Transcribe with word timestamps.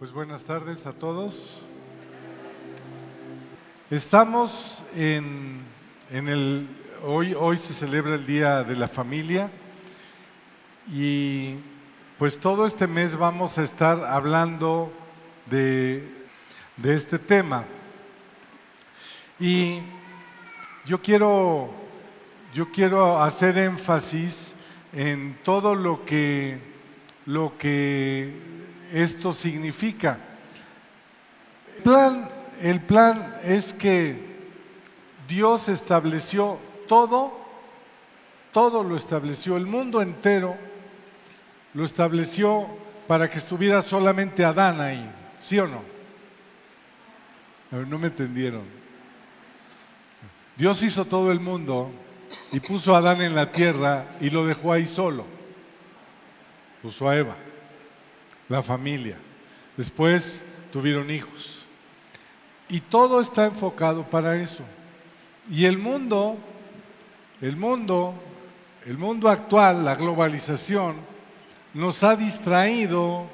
Pues 0.00 0.12
buenas 0.12 0.44
tardes 0.44 0.86
a 0.86 0.94
todos. 0.94 1.60
Estamos 3.90 4.82
en, 4.96 5.60
en 6.10 6.26
el, 6.26 6.66
hoy, 7.04 7.34
hoy 7.38 7.58
se 7.58 7.74
celebra 7.74 8.14
el 8.14 8.24
Día 8.24 8.64
de 8.64 8.76
la 8.76 8.88
Familia 8.88 9.50
y 10.90 11.56
pues 12.16 12.38
todo 12.38 12.64
este 12.64 12.86
mes 12.86 13.14
vamos 13.14 13.58
a 13.58 13.62
estar 13.62 14.02
hablando 14.06 14.90
de, 15.50 16.10
de 16.78 16.94
este 16.94 17.18
tema. 17.18 17.66
Y 19.38 19.80
yo 20.86 21.02
quiero, 21.02 21.68
yo 22.54 22.70
quiero 22.72 23.22
hacer 23.22 23.58
énfasis 23.58 24.54
en 24.94 25.36
todo 25.44 25.74
lo 25.74 26.06
que, 26.06 26.58
lo 27.26 27.58
que 27.58 28.59
esto 28.92 29.32
significa. 29.32 30.18
El 31.76 31.82
plan, 31.82 32.28
el 32.60 32.80
plan 32.80 33.36
es 33.42 33.72
que 33.72 34.30
Dios 35.28 35.68
estableció 35.68 36.58
todo, 36.88 37.32
todo 38.52 38.82
lo 38.82 38.96
estableció, 38.96 39.56
el 39.56 39.66
mundo 39.66 40.02
entero 40.02 40.56
lo 41.74 41.84
estableció 41.84 42.66
para 43.06 43.28
que 43.28 43.38
estuviera 43.38 43.82
solamente 43.82 44.44
Adán 44.44 44.80
ahí, 44.80 45.10
¿sí 45.38 45.58
o 45.58 45.66
no? 45.66 45.82
no 47.70 47.98
me 47.98 48.08
entendieron. 48.08 48.64
Dios 50.56 50.82
hizo 50.82 51.04
todo 51.04 51.30
el 51.30 51.38
mundo 51.38 51.90
y 52.50 52.58
puso 52.58 52.94
a 52.94 52.98
Adán 52.98 53.22
en 53.22 53.34
la 53.34 53.52
tierra 53.52 54.16
y 54.20 54.30
lo 54.30 54.44
dejó 54.44 54.72
ahí 54.72 54.86
solo. 54.86 55.24
Puso 56.82 57.08
a 57.08 57.16
Eva 57.16 57.36
la 58.50 58.62
familia. 58.62 59.16
Después 59.76 60.44
tuvieron 60.70 61.10
hijos. 61.10 61.64
Y 62.68 62.80
todo 62.80 63.20
está 63.20 63.46
enfocado 63.46 64.04
para 64.04 64.36
eso. 64.36 64.64
Y 65.48 65.64
el 65.64 65.78
mundo, 65.78 66.36
el 67.40 67.56
mundo, 67.56 68.14
el 68.84 68.98
mundo 68.98 69.28
actual, 69.28 69.84
la 69.84 69.94
globalización, 69.94 70.96
nos 71.72 72.02
ha 72.02 72.16
distraído 72.16 73.26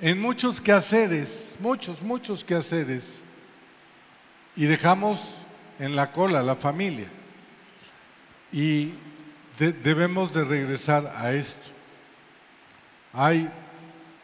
en 0.00 0.20
muchos 0.20 0.60
quehaceres, 0.60 1.56
muchos, 1.60 2.02
muchos 2.02 2.44
quehaceres. 2.44 3.22
Y 4.56 4.64
dejamos 4.64 5.20
en 5.78 5.94
la 5.94 6.12
cola 6.12 6.42
la 6.42 6.56
familia. 6.56 7.08
Y 8.52 8.94
debemos 9.58 10.34
de 10.34 10.44
regresar 10.44 11.12
a 11.16 11.32
esto. 11.32 11.70
Hay 13.12 13.48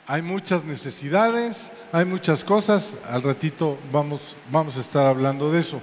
hay 0.07 0.23
muchas 0.23 0.65
necesidades, 0.65 1.71
hay 1.93 2.05
muchas 2.05 2.43
cosas, 2.43 2.95
al 3.09 3.23
ratito 3.23 3.79
vamos, 3.93 4.37
vamos 4.51 4.77
a 4.77 4.81
estar 4.81 5.07
hablando 5.07 5.51
de 5.53 5.61
eso. 5.61 5.81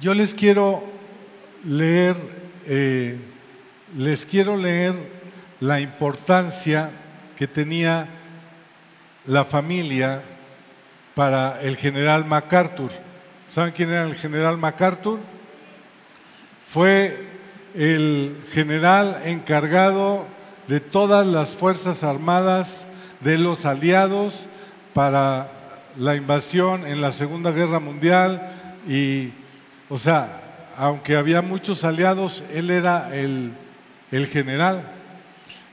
Yo 0.00 0.14
les 0.14 0.34
quiero 0.34 0.82
leer, 1.64 2.16
eh, 2.66 3.18
les 3.96 4.24
quiero 4.24 4.56
leer 4.56 4.94
la 5.60 5.80
importancia 5.80 6.90
que 7.36 7.46
tenía 7.46 8.08
la 9.26 9.44
familia 9.44 10.22
para 11.14 11.60
el 11.60 11.76
general 11.76 12.24
MacArthur. 12.24 12.90
¿Saben 13.48 13.72
quién 13.72 13.90
era 13.90 14.04
el 14.04 14.14
general 14.14 14.58
MacArthur? 14.58 15.18
Fue 16.66 17.26
el 17.74 18.42
general 18.52 19.22
encargado 19.24 20.26
de 20.68 20.80
todas 20.80 21.26
las 21.26 21.56
Fuerzas 21.56 22.02
Armadas 22.02 22.86
de 23.20 23.38
los 23.38 23.64
aliados 23.64 24.48
para 24.92 25.50
la 25.96 26.16
invasión 26.16 26.86
en 26.86 27.00
la 27.00 27.12
Segunda 27.12 27.50
Guerra 27.50 27.80
Mundial 27.80 28.80
y, 28.88 29.30
o 29.88 29.98
sea, 29.98 30.72
aunque 30.76 31.16
había 31.16 31.42
muchos 31.42 31.84
aliados, 31.84 32.44
él 32.52 32.70
era 32.70 33.14
el, 33.14 33.54
general. 34.30 34.82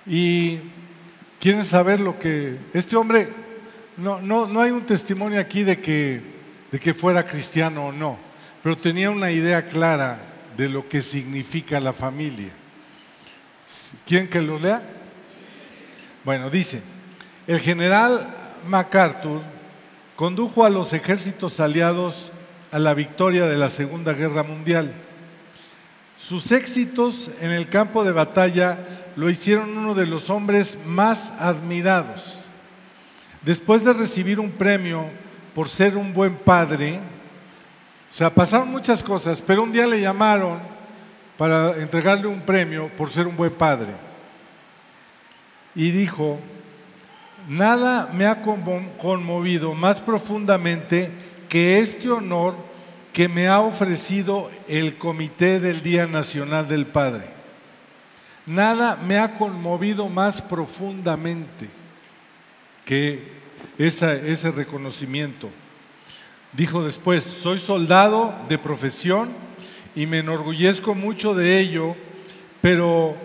Y 0.06 0.60
quieren 1.40 1.66
saber 1.66 2.00
lo 2.00 2.20
que 2.20 2.58
este 2.74 2.96
hombre, 2.96 3.30
no, 3.98 4.22
no, 4.22 4.48
no 4.48 4.62
hay 4.62 4.72
un 4.72 4.86
testimonio 4.86 5.40
aquí 5.40 5.64
de 5.64 5.80
que, 5.80 6.22
de 6.72 6.80
que 6.80 6.94
fuera 6.94 7.24
cristiano 7.24 7.88
o 7.88 7.92
no, 7.92 8.18
pero 8.62 8.78
tenía 8.78 9.10
una 9.10 9.32
idea 9.32 9.66
clara 9.66 10.20
de 10.56 10.70
lo 10.70 10.88
que 10.88 11.02
significa 11.02 11.80
la 11.80 11.94
familia. 11.94 12.52
¿Quién 14.06 14.30
que 14.30 14.42
lo 14.42 14.60
lea? 14.60 14.82
Bueno, 16.24 16.50
dice, 16.50 16.82
el 17.48 17.60
general 17.60 18.36
MacArthur 18.68 19.42
condujo 20.16 20.66
a 20.66 20.70
los 20.70 20.94
ejércitos 20.94 21.60
aliados 21.60 22.32
a 22.72 22.80
la 22.80 22.94
victoria 22.94 23.46
de 23.46 23.58
la 23.58 23.70
Segunda 23.70 24.14
Guerra 24.14 24.44
Mundial. 24.44 24.94
Sus 26.18 26.52
éxitos 26.52 27.30
en 27.42 27.52
el 27.52 27.68
campo 27.68 28.04
de 28.04 28.12
batalla 28.12 28.80
lo 29.16 29.30
hicieron 29.30 29.78
uno 29.78 29.94
de 29.94 30.08
los 30.08 30.30
hombres 30.30 30.80
más 30.86 31.32
admirados. 31.40 32.50
Después 33.42 33.84
de 33.84 33.94
recibir 33.94 34.40
un 34.40 34.52
premio 34.52 35.10
por 35.54 35.68
ser 35.68 35.98
un 35.98 36.14
buen 36.14 36.36
padre, 36.36 37.00
o 38.10 38.14
sea, 38.16 38.34
pasaron 38.34 38.70
muchas 38.70 39.04
cosas, 39.04 39.44
pero 39.46 39.64
un 39.64 39.72
día 39.72 39.86
le 39.86 40.00
llamaron 40.00 40.73
para 41.38 41.78
entregarle 41.78 42.28
un 42.28 42.42
premio 42.42 42.90
por 42.90 43.10
ser 43.10 43.28
un 43.28 43.36
buen 43.36 43.52
padre. 43.52 43.92
Y 45.76 45.92
dijo, 45.92 46.40
nada 47.48 48.10
me 48.14 48.26
ha 48.26 48.42
conmovido 48.42 49.74
más 49.74 50.00
profundamente 50.00 51.12
que 51.50 51.80
este 51.80 52.10
honor 52.10 52.56
que 53.12 53.28
me 53.30 53.48
ha 53.48 53.60
ofrecido 53.60 54.50
el 54.68 54.98
Comité 54.98 55.60
del 55.60 55.84
Día 55.84 56.08
Nacional 56.08 56.68
del 56.68 56.88
Padre. 56.88 57.26
Nada 58.46 58.96
me 58.96 59.20
ha 59.20 59.36
conmovido 59.36 60.10
más 60.10 60.42
profundamente 60.42 61.70
que 62.86 63.32
ese 63.78 64.52
reconocimiento. 64.52 65.50
Dijo 66.52 66.84
después, 66.84 67.24
soy 67.24 67.58
soldado 67.58 68.36
de 68.50 68.58
profesión 68.58 69.30
y 69.96 70.06
me 70.08 70.20
enorgullezco 70.20 70.96
mucho 70.96 71.34
de 71.34 71.60
ello, 71.60 71.96
pero, 72.62 73.16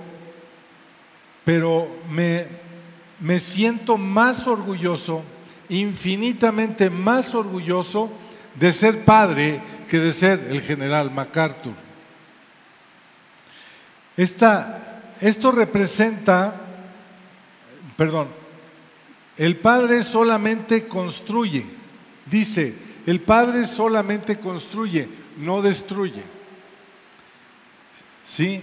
pero 1.45 1.89
me, 2.11 2.47
me 3.21 3.39
siento 3.39 3.97
más 3.97 4.47
orgulloso, 4.47 5.23
infinitamente 5.69 6.91
más 6.91 7.35
orgulloso 7.35 8.11
de 8.55 8.73
ser 8.73 9.05
padre 9.05 9.61
que 9.89 9.99
de 9.99 10.13
ser 10.13 10.49
el 10.51 10.61
general 10.61 11.11
MacArthur. 11.11 11.75
esto 14.17 15.53
representa, 15.53 16.61
perdón, 17.97 18.29
el 19.37 19.57
padre 19.57 20.03
solamente 20.03 20.89
construye, 20.89 21.65
dice, 22.27 22.75
el 23.07 23.21
padre 23.21 23.65
solamente 23.65 24.39
construye, 24.39 25.09
no 25.39 25.63
destruye. 25.63 26.38
¿Sí? 28.29 28.63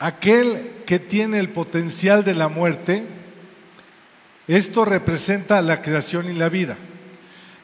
Aquel 0.00 0.82
que 0.86 0.98
tiene 0.98 1.38
el 1.38 1.48
potencial 1.48 2.24
de 2.24 2.34
la 2.34 2.48
muerte, 2.48 3.06
esto 4.46 4.84
representa 4.84 5.62
la 5.62 5.82
creación 5.82 6.30
y 6.30 6.34
la 6.34 6.48
vida. 6.48 6.76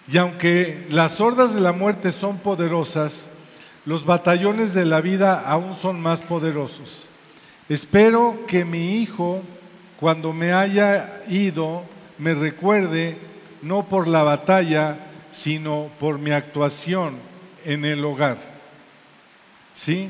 Y 0.07 0.19
aunque 0.19 0.87
las 0.91 1.21
hordas 1.21 1.55
de 1.55 1.61
la 1.61 1.73
muerte 1.73 2.13
son 2.13 2.39
poderosas, 2.39 3.29
los 3.87 4.05
batallones 4.05 4.75
de 4.75 4.85
la 4.85 5.01
vida 5.01 5.41
aún 5.41 5.77
son 5.77 6.01
más 6.01 6.23
poderosos. 6.23 7.09
Espero 7.69 8.45
que 8.47 8.65
mi 8.65 9.01
hijo, 9.01 9.43
cuando 9.99 10.33
me 10.33 10.53
haya 10.53 11.23
ido, 11.29 11.85
me 12.19 12.35
recuerde 12.35 13.17
no 13.63 13.89
por 13.89 14.07
la 14.07 14.23
batalla, 14.23 14.99
sino 15.31 15.89
por 15.99 16.19
mi 16.19 16.33
actuación 16.33 17.15
en 17.65 17.85
el 17.85 18.05
hogar. 18.05 18.54
¿Sí? 19.75 20.09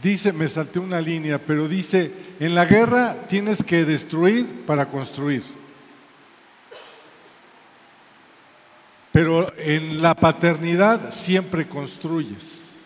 Dice, 0.00 0.32
me 0.32 0.46
salté 0.46 0.78
una 0.78 1.00
línea, 1.00 1.38
pero 1.38 1.66
dice, 1.66 2.12
en 2.38 2.54
la 2.54 2.64
guerra 2.64 3.26
tienes 3.28 3.64
que 3.64 3.84
destruir 3.84 4.64
para 4.64 4.86
construir. 4.86 5.42
Pero 9.10 9.52
en 9.58 10.00
la 10.00 10.14
paternidad 10.14 11.10
siempre 11.10 11.66
construyes. 11.66 12.76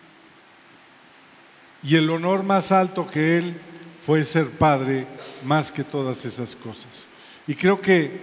Y 1.82 1.96
el 1.96 2.08
honor 2.08 2.44
más 2.44 2.72
alto 2.72 3.06
que 3.06 3.36
él 3.36 3.60
fue 4.06 4.24
ser 4.24 4.48
padre 4.48 5.06
más 5.44 5.70
que 5.70 5.84
todas 5.84 6.24
esas 6.24 6.56
cosas. 6.56 7.06
Y 7.46 7.54
creo 7.54 7.80
que 7.80 8.20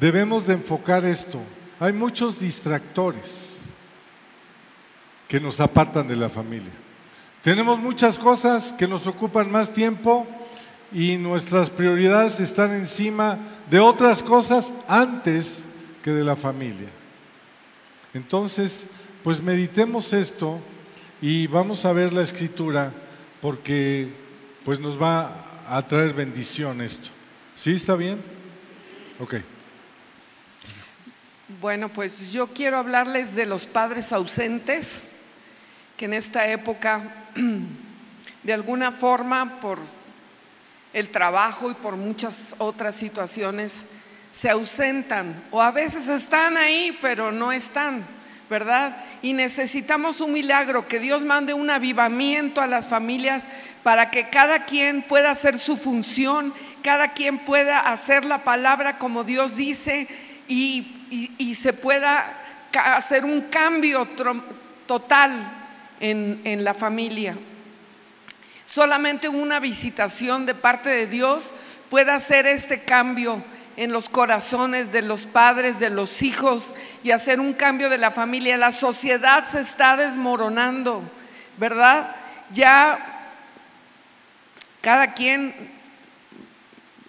debemos 0.00 0.46
de 0.46 0.54
enfocar 0.54 1.04
esto 1.04 1.40
hay 1.78 1.92
muchos 1.92 2.38
distractores 2.38 3.55
que 5.28 5.40
nos 5.40 5.60
apartan 5.60 6.06
de 6.06 6.16
la 6.16 6.28
familia. 6.28 6.72
Tenemos 7.42 7.78
muchas 7.78 8.18
cosas 8.18 8.72
que 8.72 8.88
nos 8.88 9.06
ocupan 9.06 9.50
más 9.50 9.72
tiempo 9.72 10.26
y 10.92 11.16
nuestras 11.16 11.70
prioridades 11.70 12.40
están 12.40 12.72
encima 12.74 13.38
de 13.70 13.80
otras 13.80 14.22
cosas 14.22 14.72
antes 14.88 15.64
que 16.02 16.12
de 16.12 16.24
la 16.24 16.36
familia. 16.36 16.88
Entonces, 18.14 18.86
pues 19.22 19.42
meditemos 19.42 20.12
esto 20.12 20.60
y 21.20 21.46
vamos 21.48 21.84
a 21.84 21.92
ver 21.92 22.12
la 22.12 22.22
escritura 22.22 22.92
porque 23.40 24.08
pues 24.64 24.78
nos 24.80 25.00
va 25.00 25.64
a 25.68 25.82
traer 25.82 26.14
bendición 26.14 26.80
esto. 26.80 27.08
¿Sí 27.54 27.72
está 27.72 27.96
bien? 27.96 28.20
Ok. 29.18 29.36
Bueno, 31.60 31.88
pues 31.88 32.32
yo 32.32 32.48
quiero 32.48 32.78
hablarles 32.78 33.34
de 33.34 33.46
los 33.46 33.66
padres 33.66 34.12
ausentes, 34.12 35.15
que 35.96 36.04
en 36.04 36.14
esta 36.14 36.46
época, 36.48 37.12
de 38.42 38.52
alguna 38.52 38.92
forma, 38.92 39.60
por 39.60 39.78
el 40.92 41.10
trabajo 41.10 41.70
y 41.70 41.74
por 41.74 41.96
muchas 41.96 42.54
otras 42.58 42.94
situaciones, 42.94 43.86
se 44.30 44.50
ausentan 44.50 45.44
o 45.50 45.62
a 45.62 45.70
veces 45.70 46.08
están 46.08 46.56
ahí, 46.56 46.96
pero 47.00 47.32
no 47.32 47.52
están. 47.52 48.06
¿verdad? 48.48 48.96
Y 49.22 49.32
necesitamos 49.32 50.20
un 50.20 50.32
milagro, 50.32 50.86
que 50.86 51.00
Dios 51.00 51.24
mande 51.24 51.52
un 51.52 51.68
avivamiento 51.68 52.60
a 52.60 52.68
las 52.68 52.86
familias 52.86 53.48
para 53.82 54.10
que 54.10 54.30
cada 54.30 54.64
quien 54.64 55.02
pueda 55.02 55.30
hacer 55.30 55.58
su 55.58 55.76
función, 55.76 56.54
cada 56.82 57.12
quien 57.12 57.38
pueda 57.38 57.80
hacer 57.80 58.24
la 58.24 58.44
palabra 58.44 58.98
como 58.98 59.24
Dios 59.24 59.56
dice 59.56 60.06
y, 60.46 60.92
se 61.58 61.72
pueda 61.72 62.34
hacer 62.72 63.24
un 63.24 63.42
cambio 63.42 64.06
total 64.86 65.32
en, 66.00 66.64
la 66.64 66.74
familia. 66.74 67.36
Solamente 68.64 69.28
una 69.28 69.60
visitación 69.60 70.46
de 70.46 70.54
parte 70.54 70.90
de 70.90 71.06
Dios 71.06 71.54
puede 71.90 72.12
hacer 72.12 72.46
este 72.46 72.82
cambio 72.82 73.42
en 73.76 73.92
los 73.92 74.08
corazones 74.08 74.92
de 74.92 75.02
los 75.02 75.26
padres, 75.26 75.78
de 75.78 75.90
los 75.90 76.22
hijos 76.22 76.74
y 77.02 77.10
hacer 77.10 77.40
un 77.40 77.52
cambio 77.52 77.88
de 77.90 77.98
la 77.98 78.10
familia. 78.10 78.56
La 78.56 78.72
sociedad 78.72 79.44
se 79.44 79.60
está 79.60 79.96
desmoronando, 79.96 81.02
¿verdad? 81.58 82.16
Ya 82.52 83.32
cada 84.80 85.14
quien 85.14 85.54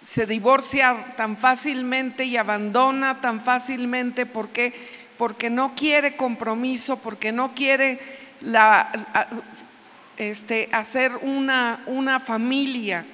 se 0.02 0.26
divorcia 0.26 1.14
tan 1.16 1.36
fácilmente 1.36 2.24
y 2.24 2.36
abandona 2.36 3.20
tan 3.20 3.40
fácilmente 3.40 4.26
porque 4.26 4.72
porque 5.18 5.50
no 5.50 5.74
quiere 5.74 6.16
compromiso, 6.16 7.00
porque 7.00 7.32
no 7.32 7.54
quiere 7.54 7.98
la, 8.40 8.90
este, 10.16 10.68
hacer 10.72 11.12
una, 11.22 11.82
una 11.86 12.20
familia. 12.20 13.04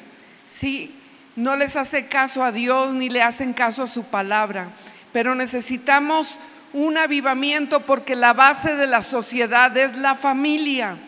Sí, 0.46 0.94
no 1.36 1.56
les 1.56 1.76
hace 1.76 2.06
caso 2.06 2.44
a 2.44 2.52
Dios 2.52 2.92
ni 2.92 3.08
le 3.08 3.22
hacen 3.22 3.52
caso 3.52 3.82
a 3.82 3.88
su 3.88 4.04
palabra, 4.04 4.70
pero 5.12 5.34
necesitamos 5.34 6.38
un 6.72 6.96
avivamiento 6.96 7.80
porque 7.80 8.16
la 8.16 8.32
base 8.32 8.74
de 8.74 8.86
la 8.86 9.02
sociedad 9.02 9.76
es 9.76 9.96
la 9.96 10.14
familia. 10.14 10.98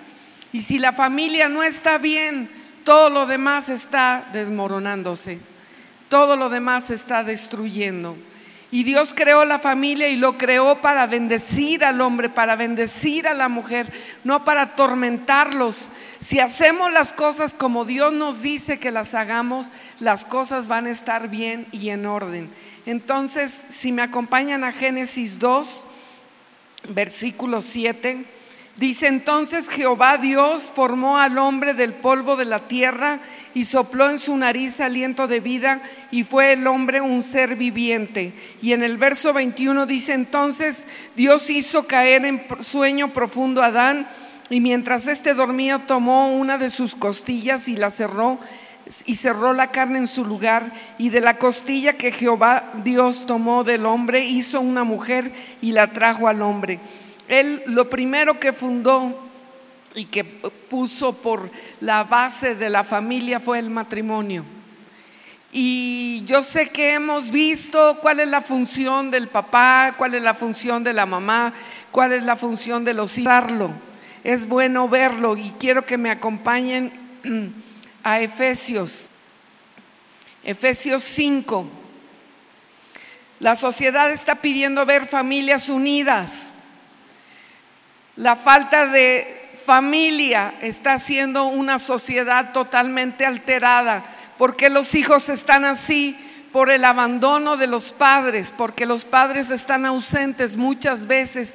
Y 0.52 0.62
si 0.62 0.78
la 0.78 0.92
familia 0.92 1.48
no 1.48 1.62
está 1.62 1.98
bien, 1.98 2.48
todo 2.84 3.10
lo 3.10 3.26
demás 3.26 3.68
está 3.68 4.28
desmoronándose, 4.32 5.40
todo 6.08 6.36
lo 6.36 6.48
demás 6.48 6.90
está 6.90 7.24
destruyendo. 7.24 8.16
Y 8.70 8.82
Dios 8.82 9.14
creó 9.14 9.44
la 9.44 9.60
familia 9.60 10.08
y 10.08 10.16
lo 10.16 10.36
creó 10.38 10.80
para 10.80 11.06
bendecir 11.06 11.84
al 11.84 12.00
hombre, 12.00 12.28
para 12.28 12.56
bendecir 12.56 13.28
a 13.28 13.34
la 13.34 13.48
mujer, 13.48 13.92
no 14.24 14.44
para 14.44 14.62
atormentarlos. 14.62 15.90
Si 16.18 16.40
hacemos 16.40 16.92
las 16.92 17.12
cosas 17.12 17.54
como 17.54 17.84
Dios 17.84 18.12
nos 18.12 18.42
dice 18.42 18.80
que 18.80 18.90
las 18.90 19.14
hagamos, 19.14 19.70
las 20.00 20.24
cosas 20.24 20.66
van 20.66 20.86
a 20.86 20.90
estar 20.90 21.28
bien 21.28 21.68
y 21.70 21.90
en 21.90 22.06
orden. 22.06 22.50
Entonces, 22.86 23.66
si 23.68 23.92
me 23.92 24.02
acompañan 24.02 24.64
a 24.64 24.72
Génesis 24.72 25.38
2, 25.38 25.86
versículo 26.88 27.60
7. 27.60 28.35
Dice 28.76 29.06
entonces 29.06 29.70
Jehová 29.70 30.18
Dios 30.18 30.70
formó 30.74 31.16
al 31.16 31.38
hombre 31.38 31.72
del 31.72 31.94
polvo 31.94 32.36
de 32.36 32.44
la 32.44 32.68
tierra 32.68 33.20
y 33.54 33.64
sopló 33.64 34.10
en 34.10 34.18
su 34.18 34.36
nariz 34.36 34.80
aliento 34.80 35.26
de 35.26 35.40
vida 35.40 35.80
y 36.10 36.24
fue 36.24 36.52
el 36.52 36.66
hombre 36.66 37.00
un 37.00 37.22
ser 37.22 37.56
viviente. 37.56 38.34
Y 38.60 38.74
en 38.74 38.82
el 38.82 38.98
verso 38.98 39.32
21 39.32 39.86
dice 39.86 40.12
entonces 40.12 40.86
Dios 41.16 41.48
hizo 41.48 41.86
caer 41.86 42.26
en 42.26 42.44
sueño 42.60 43.14
profundo 43.14 43.62
a 43.62 43.66
Adán 43.66 44.08
y 44.50 44.60
mientras 44.60 45.06
éste 45.06 45.32
dormía 45.32 45.86
tomó 45.86 46.36
una 46.36 46.58
de 46.58 46.68
sus 46.68 46.94
costillas 46.94 47.68
y 47.68 47.76
la 47.76 47.90
cerró 47.90 48.38
y 49.06 49.14
cerró 49.14 49.54
la 49.54 49.70
carne 49.70 50.00
en 50.00 50.06
su 50.06 50.22
lugar 50.22 50.74
y 50.98 51.08
de 51.08 51.22
la 51.22 51.38
costilla 51.38 51.94
que 51.94 52.12
Jehová 52.12 52.72
Dios 52.84 53.24
tomó 53.24 53.64
del 53.64 53.86
hombre 53.86 54.26
hizo 54.26 54.60
una 54.60 54.84
mujer 54.84 55.32
y 55.62 55.72
la 55.72 55.94
trajo 55.94 56.28
al 56.28 56.42
hombre. 56.42 56.78
Él 57.28 57.62
lo 57.66 57.90
primero 57.90 58.38
que 58.38 58.52
fundó 58.52 59.26
y 59.94 60.04
que 60.04 60.24
puso 60.24 61.14
por 61.14 61.50
la 61.80 62.04
base 62.04 62.54
de 62.54 62.70
la 62.70 62.84
familia 62.84 63.40
fue 63.40 63.58
el 63.58 63.70
matrimonio. 63.70 64.44
Y 65.52 66.22
yo 66.26 66.42
sé 66.42 66.68
que 66.68 66.92
hemos 66.92 67.30
visto 67.30 67.98
cuál 68.02 68.20
es 68.20 68.28
la 68.28 68.42
función 68.42 69.10
del 69.10 69.28
papá, 69.28 69.94
cuál 69.96 70.14
es 70.14 70.22
la 70.22 70.34
función 70.34 70.84
de 70.84 70.92
la 70.92 71.06
mamá, 71.06 71.54
cuál 71.90 72.12
es 72.12 72.24
la 72.24 72.36
función 72.36 72.84
de 72.84 72.92
los 72.92 73.16
hijos. 73.16 73.70
Es 74.22 74.46
bueno 74.46 74.88
verlo 74.88 75.36
y 75.36 75.54
quiero 75.58 75.86
que 75.86 75.96
me 75.96 76.10
acompañen 76.10 76.92
a 78.04 78.20
Efesios. 78.20 79.08
Efesios 80.44 81.02
5. 81.02 81.66
La 83.40 83.54
sociedad 83.54 84.10
está 84.10 84.36
pidiendo 84.36 84.84
ver 84.84 85.06
familias 85.06 85.68
unidas. 85.68 86.52
La 88.16 88.34
falta 88.34 88.86
de 88.86 89.50
familia 89.66 90.54
está 90.62 90.94
haciendo 90.94 91.46
una 91.46 91.78
sociedad 91.78 92.52
totalmente 92.52 93.26
alterada. 93.26 94.04
porque 94.38 94.68
los 94.68 94.94
hijos 94.94 95.30
están 95.30 95.64
así? 95.64 96.14
Por 96.52 96.70
el 96.70 96.84
abandono 96.84 97.56
de 97.56 97.66
los 97.66 97.92
padres, 97.92 98.52
porque 98.54 98.84
los 98.84 99.04
padres 99.04 99.50
están 99.50 99.86
ausentes 99.86 100.56
muchas 100.56 101.06
veces. 101.06 101.54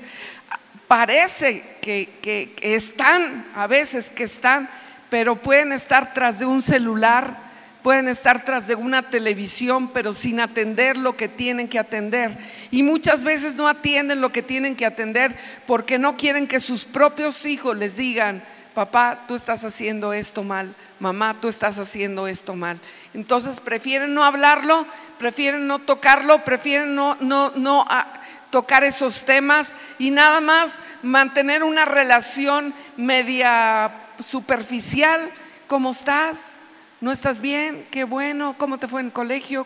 Parece 0.87 1.77
que, 1.81 2.19
que 2.21 2.55
están, 2.75 3.47
a 3.55 3.67
veces 3.67 4.09
que 4.09 4.23
están, 4.23 4.67
pero 5.11 5.35
pueden 5.35 5.71
estar 5.71 6.13
tras 6.13 6.39
de 6.39 6.45
un 6.45 6.61
celular 6.61 7.50
pueden 7.83 8.07
estar 8.07 8.45
tras 8.45 8.67
de 8.67 8.75
una 8.75 9.09
televisión, 9.09 9.89
pero 9.89 10.13
sin 10.13 10.39
atender 10.39 10.97
lo 10.97 11.17
que 11.17 11.27
tienen 11.27 11.67
que 11.67 11.79
atender. 11.79 12.37
Y 12.69 12.83
muchas 12.83 13.23
veces 13.23 13.55
no 13.55 13.67
atienden 13.67 14.21
lo 14.21 14.31
que 14.31 14.43
tienen 14.43 14.75
que 14.75 14.85
atender 14.85 15.35
porque 15.65 15.99
no 15.99 16.17
quieren 16.17 16.47
que 16.47 16.59
sus 16.59 16.85
propios 16.85 17.45
hijos 17.45 17.77
les 17.77 17.97
digan, 17.97 18.43
papá, 18.73 19.25
tú 19.27 19.35
estás 19.35 19.63
haciendo 19.63 20.13
esto 20.13 20.43
mal, 20.43 20.75
mamá, 20.99 21.33
tú 21.33 21.47
estás 21.47 21.79
haciendo 21.79 22.27
esto 22.27 22.55
mal. 22.55 22.79
Entonces 23.13 23.59
prefieren 23.59 24.13
no 24.13 24.23
hablarlo, 24.23 24.85
prefieren 25.17 25.67
no 25.67 25.79
tocarlo, 25.79 26.43
prefieren 26.43 26.95
no, 26.95 27.17
no, 27.19 27.51
no 27.55 27.85
ah, 27.89 28.21
tocar 28.49 28.83
esos 28.83 29.25
temas 29.25 29.75
y 29.97 30.11
nada 30.11 30.41
más 30.41 30.79
mantener 31.01 31.63
una 31.63 31.85
relación 31.85 32.73
media 32.97 33.91
superficial. 34.19 35.31
¿Cómo 35.67 35.91
estás? 35.91 36.60
¿No 37.01 37.11
estás 37.11 37.41
bien? 37.41 37.87
Qué 37.89 38.03
bueno. 38.03 38.53
¿Cómo 38.59 38.77
te 38.77 38.87
fue 38.87 39.01
en 39.01 39.07
el 39.07 39.11
colegio? 39.11 39.65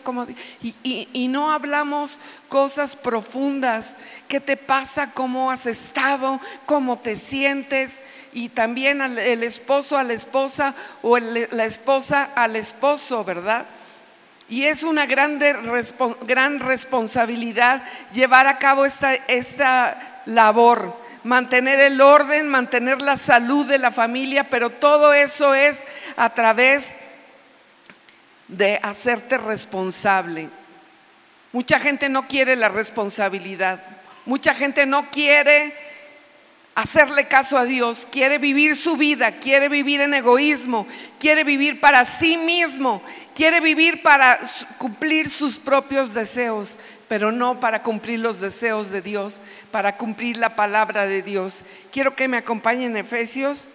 Y, 0.62 1.28
no 1.28 1.52
hablamos 1.52 2.22
cosas 2.48 2.96
profundas. 2.96 3.98
¿Qué 4.30 4.40
te 4.40 4.56
pasa? 4.56 5.12
¿Cómo 5.12 5.52
has 5.52 5.66
estado? 5.66 6.40
¿Cómo 6.66 6.98
te 6.98 7.18
sientes? 7.18 8.02
Y 8.32 8.48
también 8.48 9.02
el 9.02 9.44
esposo 9.44 9.98
a 9.98 10.04
la 10.04 10.14
esposa 10.14 10.76
o 11.02 11.18
la 11.18 11.66
esposa 11.66 12.30
al 12.36 12.56
esposo, 12.56 13.26
¿verdad? 13.26 13.66
Y 14.48 14.64
es 14.64 14.84
una 14.84 15.06
grande, 15.06 15.58
gran 16.26 16.60
responsabilidad 16.60 17.84
llevar 18.14 18.48
a 18.48 18.60
cabo 18.60 18.86
esta, 18.86 19.14
esta 19.14 20.22
labor 20.26 21.04
mantener 21.26 21.80
el 21.80 22.00
orden, 22.02 22.48
mantener 22.48 23.02
la 23.02 23.18
salud 23.18 23.66
de 23.66 23.80
la 23.80 23.92
familia, 23.92 24.50
pero 24.52 24.70
todo 24.70 25.12
eso 25.12 25.56
es 25.56 25.84
a 26.16 26.36
través 26.36 27.00
de 28.48 28.80
hacerte 28.82 29.38
responsable. 29.38 30.50
Mucha 31.52 31.80
gente 31.80 32.10
no 32.10 32.28
quiere 32.28 32.56
la 32.56 32.70
responsabilidad. 32.70 33.82
Mucha 34.26 34.54
gente 34.54 34.86
no 34.86 35.10
quiere 35.10 35.74
hacerle 36.76 37.28
caso 37.28 37.58
a 37.58 37.64
Dios, 37.64 38.06
quiere 38.12 38.38
vivir 38.38 38.76
su 38.76 38.98
vida, 38.98 39.32
quiere 39.32 39.70
vivir 39.70 40.02
en 40.02 40.14
egoísmo, 40.14 40.86
quiere 41.20 41.46
vivir 41.46 41.80
para 41.80 42.04
sí 42.04 42.36
mismo, 42.36 43.02
quiere 43.34 43.62
vivir 43.62 44.04
para 44.04 44.40
cumplir 44.78 45.30
sus 45.30 45.58
propios 45.58 46.14
deseos, 46.14 46.78
pero 47.08 47.32
no 47.32 47.62
para 47.62 47.82
cumplir 47.82 48.20
los 48.20 48.42
deseos 48.42 48.90
de 48.90 49.02
Dios, 49.02 49.42
para 49.72 49.96
cumplir 49.96 50.36
la 50.36 50.58
palabra 50.58 51.06
de 51.06 51.22
Dios. 51.22 51.64
Quiero 51.94 52.16
que 52.16 52.28
me 52.28 52.38
acompañen 52.38 52.92
en 52.92 52.98
Efesios 52.98 53.70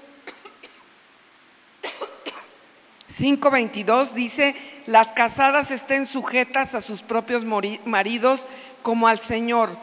5.22 3.11 4.13
dice, 4.13 4.55
las 4.87 5.13
casadas 5.13 5.73
estén 5.73 6.07
sujetas 6.07 6.75
a 6.75 6.81
sus 6.81 7.03
propios 7.03 7.45
maridos 7.45 8.49
como 8.83 9.09
al 9.09 9.21
Señor, 9.21 9.77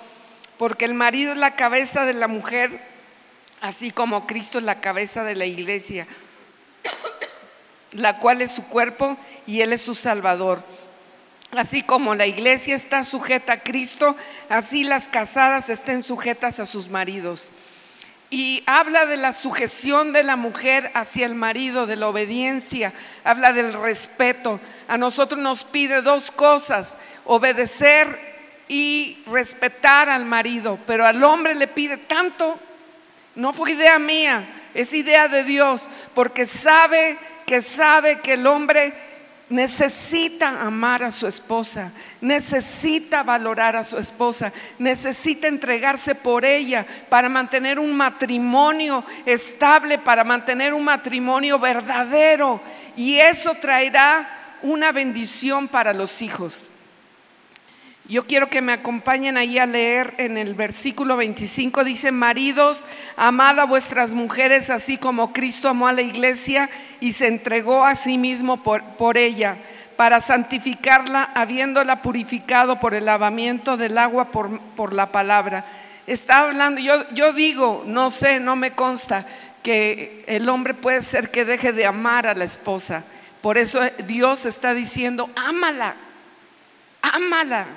porque 0.57 0.85
el 0.85 0.93
marido 0.93 1.33
es 1.33 1.37
la 1.37 1.55
cabeza 1.55 2.05
de 2.05 2.13
la 2.13 2.29
mujer, 2.29 2.81
así 3.59 3.91
como 3.91 4.25
Cristo 4.27 4.59
es 4.59 4.63
la 4.63 4.79
cabeza 4.79 5.25
de 5.25 5.35
la 5.35 5.45
iglesia, 5.45 6.07
la 7.91 8.19
cual 8.19 8.41
es 8.41 8.51
su 8.51 8.63
cuerpo 8.63 9.17
y 9.45 9.59
Él 9.59 9.73
es 9.73 9.81
su 9.81 9.93
Salvador. 9.93 10.63
Así 11.51 11.81
como 11.81 12.15
la 12.15 12.27
iglesia 12.27 12.75
está 12.75 13.03
sujeta 13.03 13.53
a 13.53 13.63
Cristo, 13.63 14.15
así 14.47 14.83
las 14.83 15.09
casadas 15.09 15.69
estén 15.69 16.01
sujetas 16.01 16.59
a 16.59 16.65
sus 16.65 16.89
maridos. 16.89 17.51
Y 18.29 18.63
habla 18.65 19.05
de 19.05 19.17
la 19.17 19.31
sujeción 19.31 20.11
de 20.11 20.23
la 20.23 20.35
mujer 20.35 20.91
hacia 20.93 21.25
el 21.25 21.35
marido, 21.35 21.85
de 21.85 21.95
la 21.95 22.09
obediencia, 22.09 22.93
habla 23.23 23.53
del 23.53 23.73
respeto. 23.73 24.59
A 24.87 24.97
nosotros 24.97 25.39
nos 25.39 25.63
pide 25.63 26.01
dos 26.01 26.31
cosas, 26.31 26.97
obedecer 27.23 28.37
y 28.67 29.23
respetar 29.27 30.09
al 30.09 30.25
marido, 30.25 30.77
pero 30.85 31.05
al 31.05 31.23
hombre 31.23 31.55
le 31.55 31.67
pide 31.67 31.97
tanto, 31.97 32.59
no 33.35 33.53
fue 33.53 33.71
idea 33.71 33.97
mía, 33.97 34.49
es 34.73 34.93
idea 34.93 35.27
de 35.29 35.43
Dios, 35.43 35.89
porque 36.13 36.45
sabe 36.45 37.17
que 37.45 37.61
sabe 37.61 38.19
que 38.19 38.33
el 38.33 38.45
hombre 38.45 38.93
necesita 39.49 40.61
amar 40.61 41.03
a 41.03 41.11
su 41.11 41.27
esposa, 41.27 41.91
necesita 42.19 43.23
valorar 43.23 43.75
a 43.75 43.83
su 43.83 43.97
esposa, 43.97 44.51
necesita 44.77 45.47
entregarse 45.47 46.15
por 46.15 46.43
ella 46.43 46.85
para 47.09 47.29
mantener 47.29 47.79
un 47.79 47.95
matrimonio 47.95 49.03
estable, 49.25 49.99
para 49.99 50.23
mantener 50.23 50.73
un 50.73 50.83
matrimonio 50.83 51.59
verdadero. 51.59 52.61
Y 52.95 53.17
eso 53.17 53.55
traerá 53.55 54.57
una 54.61 54.91
bendición 54.91 55.67
para 55.67 55.93
los 55.93 56.21
hijos. 56.21 56.69
Yo 58.09 58.25
quiero 58.25 58.49
que 58.49 58.61
me 58.61 58.71
acompañen 58.71 59.35
ahí 59.35 59.59
a 59.59 59.65
leer 59.65 60.13
en 60.17 60.37
el 60.37 60.55
versículo 60.55 61.17
25, 61.17 61.83
dice, 61.83 62.13
maridos, 62.13 62.85
amad 63.17 63.59
a 63.59 63.65
vuestras 63.65 64.13
mujeres 64.13 64.69
así 64.69 64.97
como 64.97 65.33
Cristo 65.33 65.67
amó 65.67 65.89
a 65.89 65.91
la 65.91 66.03
iglesia 66.03 66.69
y 67.01 67.11
se 67.11 67.27
entregó 67.27 67.83
a 67.83 67.95
sí 67.95 68.17
mismo 68.17 68.63
por, 68.63 69.17
ella, 69.17 69.57
para 69.97 70.21
santificarla, 70.21 71.31
habiéndola 71.35 72.01
purificado 72.01 72.79
por 72.79 72.93
el 72.93 73.03
lavamiento 73.03 73.75
del 73.75 73.97
agua 73.97 74.31
por, 74.31 74.57
por 74.77 74.93
la 74.93 75.11
palabra. 75.11 75.65
Está 76.05 76.39
hablando, 76.39 76.79
yo, 76.79 76.93
yo 77.09 77.33
digo, 77.33 77.83
no 77.85 78.09
sé, 78.09 78.39
no 78.39 78.55
me 78.55 78.71
consta, 78.71 79.25
que 79.61 80.23
el 80.27 80.47
hombre 80.47 80.73
puede 80.73 81.01
ser 81.01 81.29
que 81.29 81.43
deje 81.43 81.73
de 81.73 81.85
amar 81.85 82.25
a 82.25 82.35
la 82.35 82.45
esposa. 82.45 83.03
Por 83.41 83.57
eso 83.57 83.81
Dios 84.05 84.45
está 84.45 84.73
diciendo, 84.73 85.29
ámala, 85.35 85.97
ámala. 87.01 87.67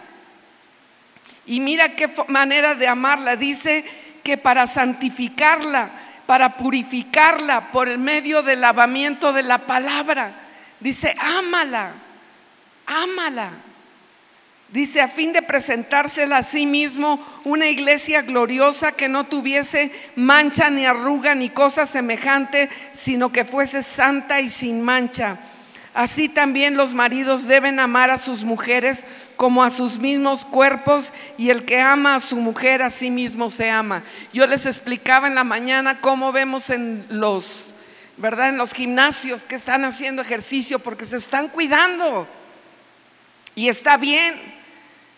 Y 1.50 1.58
mira 1.58 1.96
qué 1.96 2.08
manera 2.28 2.76
de 2.76 2.86
amarla. 2.86 3.34
Dice 3.34 3.84
que 4.22 4.38
para 4.38 4.68
santificarla, 4.68 5.90
para 6.24 6.56
purificarla 6.56 7.72
por 7.72 7.88
el 7.88 7.98
medio 7.98 8.44
del 8.44 8.60
lavamiento 8.60 9.32
de 9.32 9.42
la 9.42 9.58
palabra. 9.58 10.32
Dice, 10.78 11.16
ámala, 11.18 11.90
ámala. 12.86 13.50
Dice, 14.68 15.00
a 15.00 15.08
fin 15.08 15.32
de 15.32 15.42
presentársela 15.42 16.36
a 16.36 16.42
sí 16.44 16.66
mismo 16.66 17.18
una 17.42 17.66
iglesia 17.66 18.22
gloriosa 18.22 18.92
que 18.92 19.08
no 19.08 19.24
tuviese 19.24 19.90
mancha 20.14 20.70
ni 20.70 20.86
arruga 20.86 21.34
ni 21.34 21.48
cosa 21.48 21.84
semejante, 21.84 22.70
sino 22.92 23.32
que 23.32 23.44
fuese 23.44 23.82
santa 23.82 24.40
y 24.40 24.48
sin 24.48 24.82
mancha. 24.82 25.36
Así 25.94 26.28
también 26.28 26.76
los 26.76 26.94
maridos 26.94 27.48
deben 27.48 27.80
amar 27.80 28.10
a 28.10 28.18
sus 28.18 28.44
mujeres 28.44 29.06
como 29.40 29.64
a 29.64 29.70
sus 29.70 29.98
mismos 29.98 30.44
cuerpos 30.44 31.14
y 31.38 31.48
el 31.48 31.64
que 31.64 31.80
ama 31.80 32.16
a 32.16 32.20
su 32.20 32.36
mujer 32.36 32.82
a 32.82 32.90
sí 32.90 33.10
mismo 33.10 33.48
se 33.48 33.70
ama. 33.70 34.02
Yo 34.34 34.46
les 34.46 34.66
explicaba 34.66 35.28
en 35.28 35.34
la 35.34 35.44
mañana 35.44 36.02
cómo 36.02 36.30
vemos 36.30 36.68
en 36.68 37.06
los, 37.08 37.72
¿verdad? 38.18 38.50
En 38.50 38.58
los 38.58 38.74
gimnasios 38.74 39.46
que 39.46 39.54
están 39.54 39.86
haciendo 39.86 40.20
ejercicio 40.20 40.78
porque 40.78 41.06
se 41.06 41.16
están 41.16 41.48
cuidando. 41.48 42.28
Y 43.54 43.70
está 43.70 43.96
bien, 43.96 44.38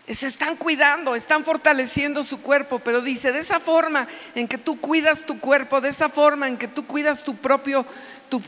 se 0.07 0.29
están 0.29 0.55
cuidando, 0.55 1.17
están 1.17 1.43
fortaleciendo 1.43 2.23
su 2.23 2.43
cuerpo, 2.43 2.79
pero 2.79 3.01
dice, 3.01 3.33
de 3.33 3.41
esa 3.41 3.59
forma 3.59 4.07
en 4.37 4.47
que 4.47 4.57
tú 4.57 4.81
cuidas 4.81 5.27
tu 5.27 5.41
cuerpo, 5.41 5.81
de 5.81 5.89
esa 5.89 6.09
forma 6.09 6.47
en 6.47 6.59
que 6.59 6.69
tú 6.69 6.87
cuidas 6.87 7.25
tu 7.25 7.35
propio, 7.35 7.85
tu, 8.29 8.41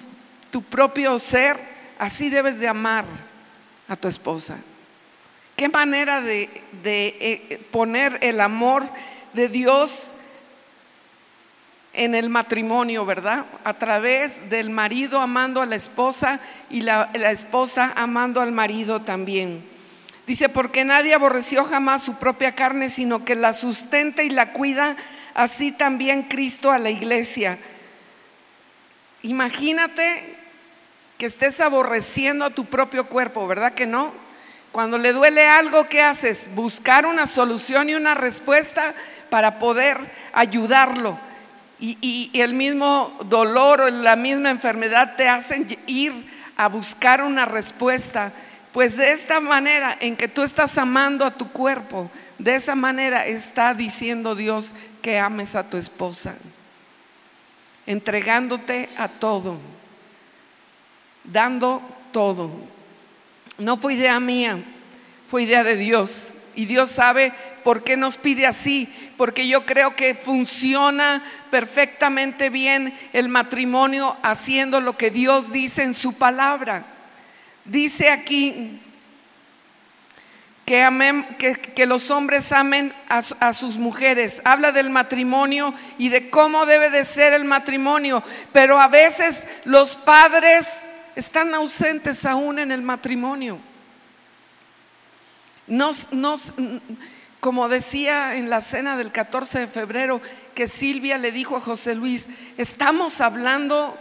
tu 0.52 0.62
propio 0.62 1.18
ser, 1.18 1.74
Así 1.98 2.28
debes 2.28 2.60
de 2.60 2.68
amar 2.68 3.04
a 3.88 3.96
tu 3.96 4.06
esposa. 4.06 4.58
Qué 5.56 5.68
manera 5.68 6.20
de, 6.20 6.50
eh, 6.84 7.60
poner 7.70 8.18
el 8.22 8.40
amor 8.40 8.82
de 9.34 9.48
Dios 9.48 10.14
en 11.92 12.16
el 12.16 12.28
matrimonio, 12.28 13.06
¿verdad? 13.06 13.46
A 13.62 13.74
través 13.74 14.50
del 14.50 14.70
marido 14.70 15.20
amando 15.20 15.62
a 15.62 15.66
la 15.66 15.76
esposa 15.76 16.40
y 16.70 16.80
la, 16.80 17.08
la, 17.14 17.30
esposa 17.30 17.92
amando 17.94 18.40
al 18.40 18.50
marido 18.50 19.02
también. 19.02 19.64
Dice, 20.26 20.48
porque 20.48 20.84
nadie 20.84 21.14
aborreció 21.14 21.64
jamás 21.64 22.02
su 22.02 22.16
propia 22.16 22.56
carne, 22.56 22.88
sino 22.88 23.24
que 23.24 23.36
la 23.36 23.52
sustenta 23.52 24.24
y 24.24 24.30
la 24.30 24.52
cuida, 24.52 24.96
así 25.34 25.70
también 25.70 26.24
Cristo 26.24 26.72
a 26.72 26.78
la 26.78 26.90
iglesia. 26.90 27.58
Imagínate 29.22 30.36
que 31.16 31.26
estés 31.26 31.60
aborreciendo 31.60 32.44
a 32.44 32.50
tu 32.50 32.64
propio 32.64 33.06
cuerpo, 33.06 33.46
¿verdad 33.46 33.74
que 33.74 33.86
no? 33.86 34.23
Cuando 34.74 34.98
le 34.98 35.12
duele 35.12 35.46
algo, 35.46 35.88
¿qué 35.88 36.02
haces? 36.02 36.50
Buscar 36.52 37.06
una 37.06 37.28
solución 37.28 37.88
y 37.88 37.94
una 37.94 38.14
respuesta 38.14 38.92
para 39.30 39.60
poder 39.60 40.10
ayudarlo. 40.32 41.16
Y, 41.78 42.28
el 42.34 42.54
mismo 42.54 43.16
dolor 43.26 43.82
o 43.82 43.88
la 43.88 44.16
misma 44.16 44.50
enfermedad 44.50 45.14
te 45.14 45.28
hacen 45.28 45.68
ir 45.86 46.12
a 46.56 46.68
buscar 46.68 47.22
una 47.22 47.44
respuesta. 47.44 48.32
Pues 48.72 48.96
de 48.96 49.12
esta 49.12 49.38
manera 49.38 49.96
en 50.00 50.16
que 50.16 50.26
tú 50.26 50.42
estás 50.42 50.76
amando 50.76 51.24
a 51.24 51.36
tu 51.36 51.52
cuerpo, 51.52 52.10
de 52.40 52.56
esa 52.56 52.74
manera 52.74 53.28
está 53.28 53.74
diciendo 53.74 54.34
Dios 54.34 54.74
que 55.02 55.20
ames 55.20 55.54
a 55.54 55.70
tu 55.70 55.76
esposa, 55.76 56.34
entregándote 57.86 58.88
a 58.96 59.06
todo 59.06 59.56
dando 61.24 61.80
todo. 62.12 62.50
No 63.58 63.76
fue 63.76 63.94
idea 63.94 64.18
mía, 64.20 64.62
fue 65.28 65.44
idea 65.44 65.62
de 65.64 65.76
Dios. 65.76 66.32
Y 66.56 66.66
Dios 66.66 66.90
sabe 66.90 67.32
por 67.64 67.82
qué 67.82 67.96
nos 67.96 68.16
pide 68.16 68.46
así, 68.46 68.88
porque 69.16 69.48
yo 69.48 69.66
creo 69.66 69.96
que 69.96 70.14
funciona 70.14 71.24
perfectamente 71.50 72.50
bien 72.50 72.96
el 73.12 73.28
matrimonio 73.28 74.16
haciendo 74.22 74.80
lo 74.80 74.96
que 74.96 75.10
Dios 75.10 75.50
dice 75.50 75.82
en 75.82 75.94
su 75.94 76.12
palabra. 76.12 76.86
Dice 77.64 78.10
aquí 78.10 78.80
que, 80.66 81.58
que, 81.74 81.86
los 81.86 82.10
hombres 82.10 82.52
amen 82.52 82.94
a, 83.08 83.22
a, 83.40 83.52
sus 83.52 83.76
mujeres. 83.76 84.40
Habla 84.44 84.70
del 84.70 84.90
matrimonio 84.90 85.74
y 85.98 86.08
de 86.10 86.30
cómo 86.30 86.66
debe 86.66 86.90
de 86.90 87.04
ser 87.04 87.32
el 87.32 87.44
matrimonio. 87.44 88.22
Pero 88.52 88.78
a 88.78 88.88
veces 88.88 89.46
los 89.64 89.96
padres 89.96 90.88
están 91.16 91.54
ausentes 91.54 92.24
aún 92.24 92.58
en 92.58 92.72
el 92.72 92.82
matrimonio. 92.82 93.58
Nos, 95.66 96.08
como 97.40 97.68
decía 97.68 98.36
en 98.36 98.50
la 98.50 98.60
cena 98.60 98.96
del 98.96 99.12
14 99.12 99.60
de 99.60 99.66
febrero, 99.66 100.20
que 100.54 100.68
Silvia 100.68 101.18
le 101.18 101.32
dijo 101.32 101.56
a 101.56 101.60
José 101.60 101.94
Luis, 101.94 102.28
¿estamos 102.58 103.20
hablando 103.20 103.98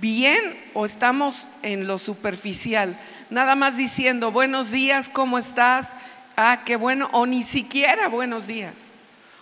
bien 0.00 0.70
o 0.74 0.84
estamos 0.84 1.48
en 1.62 1.86
lo 1.86 1.98
superficial? 1.98 2.98
Nada 3.30 3.54
más 3.56 3.76
diciendo, 3.76 4.30
buenos 4.30 4.70
días, 4.70 5.08
¿cómo 5.08 5.38
estás? 5.38 5.94
Ah, 6.36 6.62
qué 6.64 6.76
bueno, 6.76 7.08
o 7.12 7.26
ni 7.26 7.42
siquiera 7.42 8.08
buenos 8.08 8.46
días, 8.46 8.92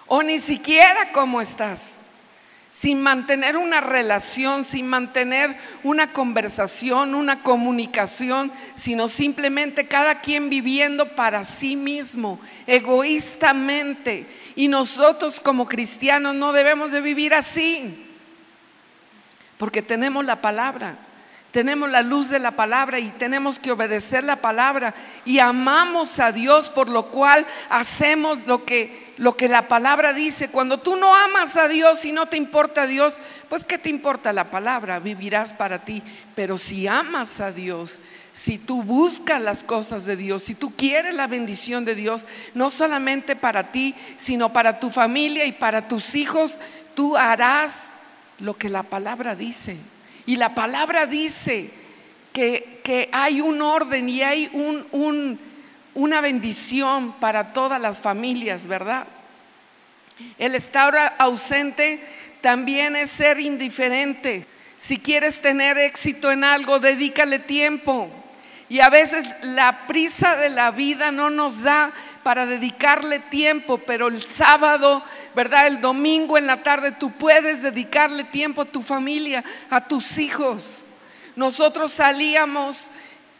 o 0.06 0.22
ni 0.22 0.38
siquiera 0.38 1.12
cómo 1.12 1.40
estás 1.40 2.01
sin 2.72 3.02
mantener 3.02 3.58
una 3.58 3.80
relación, 3.82 4.64
sin 4.64 4.86
mantener 4.86 5.58
una 5.82 6.14
conversación, 6.14 7.14
una 7.14 7.42
comunicación, 7.42 8.50
sino 8.74 9.08
simplemente 9.08 9.86
cada 9.86 10.20
quien 10.20 10.48
viviendo 10.48 11.14
para 11.14 11.44
sí 11.44 11.76
mismo, 11.76 12.40
egoístamente. 12.66 14.26
Y 14.56 14.68
nosotros 14.68 15.38
como 15.38 15.68
cristianos 15.68 16.34
no 16.34 16.52
debemos 16.52 16.90
de 16.92 17.02
vivir 17.02 17.34
así, 17.34 18.06
porque 19.58 19.82
tenemos 19.82 20.24
la 20.24 20.40
palabra, 20.40 20.96
Tenemos 21.52 21.90
la 21.90 22.00
luz 22.00 22.30
de 22.30 22.38
la 22.38 22.52
palabra 22.52 22.98
y 22.98 23.10
tenemos 23.10 23.60
que 23.60 23.72
obedecer 23.72 24.24
la 24.24 24.36
palabra 24.36 24.94
y 25.26 25.38
amamos 25.38 26.18
a 26.18 26.32
Dios 26.32 26.70
por 26.70 26.88
lo 26.88 27.10
cual 27.10 27.46
hacemos 27.68 28.38
lo 28.46 28.64
que, 28.64 29.12
lo 29.18 29.36
que 29.36 29.48
la 29.48 29.68
palabra 29.68 30.14
dice. 30.14 30.48
Cuando 30.48 30.80
tú 30.80 30.96
no 30.96 31.14
amas 31.14 31.58
a 31.58 31.68
Dios 31.68 32.06
y 32.06 32.12
no 32.12 32.24
te 32.24 32.38
importa 32.38 32.86
Dios, 32.86 33.18
pues 33.50 33.66
¿qué 33.66 33.76
te 33.76 33.90
importa 33.90 34.32
la 34.32 34.50
palabra? 34.50 34.98
Vivirás 34.98 35.52
para 35.52 35.84
ti. 35.84 36.02
Pero 36.34 36.56
si 36.56 36.86
amas 36.86 37.38
a 37.42 37.52
Dios, 37.52 38.00
si 38.32 38.56
tú 38.56 38.82
buscas 38.82 39.38
las 39.38 39.62
cosas 39.62 40.06
de 40.06 40.16
Dios, 40.16 40.44
si 40.44 40.54
tú 40.54 40.74
quieres 40.74 41.14
la 41.14 41.26
bendición 41.26 41.84
de 41.84 41.94
Dios, 41.94 42.26
no 42.54 42.70
solamente 42.70 43.36
para 43.36 43.72
ti, 43.72 43.94
sino 44.16 44.54
para 44.54 44.80
tu 44.80 44.88
familia 44.88 45.44
y 45.44 45.52
para 45.52 45.86
tus 45.86 46.14
hijos, 46.14 46.60
tú 46.94 47.14
harás 47.14 47.98
lo 48.38 48.56
que 48.56 48.70
la 48.70 48.84
palabra 48.84 49.34
dice. 49.36 49.76
Y 50.26 50.36
la 50.36 50.54
palabra 50.54 51.06
dice 51.06 51.70
que, 52.32 52.80
que 52.84 53.08
hay 53.12 53.40
un 53.40 53.60
orden 53.60 54.08
y 54.08 54.22
hay 54.22 54.50
un, 54.52 55.38
una 55.94 56.20
bendición 56.20 57.12
para 57.20 57.52
todas 57.52 57.80
las 57.80 58.00
familias, 58.00 58.66
¿verdad? 58.66 59.06
El 60.38 60.54
estar 60.54 61.16
ausente 61.18 62.02
también 62.40 62.96
es 62.96 63.10
ser 63.10 63.40
indiferente. 63.40 64.46
Si 64.76 64.98
quieres 64.98 65.40
tener 65.40 65.78
éxito 65.78 66.30
en 66.30 66.44
algo, 66.44 66.78
dedícale 66.78 67.38
tiempo. 67.38 68.10
Y 68.68 68.80
a 68.80 68.88
veces 68.88 69.26
la 69.42 69.86
prisa 69.86 70.36
de 70.36 70.48
la 70.48 70.70
vida 70.70 71.12
no 71.12 71.30
nos 71.30 71.62
da 71.62 71.92
para 72.22 72.46
dedicarle 72.46 73.18
tiempo, 73.18 73.78
pero 73.78 74.08
el 74.08 74.22
sábado, 74.22 75.02
¿verdad? 75.34 75.66
El 75.66 75.80
domingo 75.80 76.38
en 76.38 76.46
la 76.46 76.62
tarde 76.62 76.92
tú 76.92 77.12
puedes 77.12 77.62
dedicarle 77.62 78.24
tiempo 78.24 78.62
a 78.62 78.66
tu 78.66 78.82
familia, 78.82 79.44
a 79.70 79.86
tus 79.86 80.18
hijos. 80.18 80.86
Nosotros 81.36 81.92
salíamos, 81.92 82.90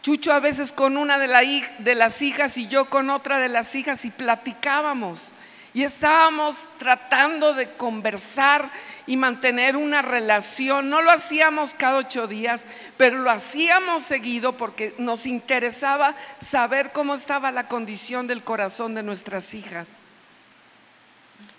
Chucho 0.01 0.33
a 0.33 0.41
veces 0.41 0.73
con 0.73 0.97
una 0.97 1.17
de, 1.17 1.63
de 1.79 1.95
las 1.95 2.21
hijas 2.21 2.57
y 2.57 2.67
yo 2.67 2.89
con 2.89 3.09
otra 3.09 3.39
de 3.39 3.47
las 3.47 3.73
hijas 3.73 4.03
y 4.03 4.11
platicábamos. 4.11 5.31
Y 5.73 5.83
estábamos 5.83 6.67
tratando 6.77 7.53
de 7.53 7.71
conversar 7.75 8.69
y 9.05 9.17
mantener 9.17 9.75
una 9.75 10.01
relación. 10.01 10.89
No 10.89 11.01
lo 11.01 11.11
hacíamos 11.11 11.73
cada 11.73 11.97
ocho 11.97 12.27
días, 12.27 12.65
pero 12.97 13.17
lo 13.19 13.29
hacíamos 13.29 14.03
seguido 14.03 14.55
porque 14.57 14.93
nos 14.97 15.25
interesaba 15.25 16.15
saber 16.39 16.91
cómo 16.91 17.13
estaba 17.13 17.51
la 17.51 17.67
condición 17.67 18.27
del 18.27 18.43
corazón 18.43 18.95
de 18.95 19.03
nuestras 19.03 19.53
hijas. 19.53 19.99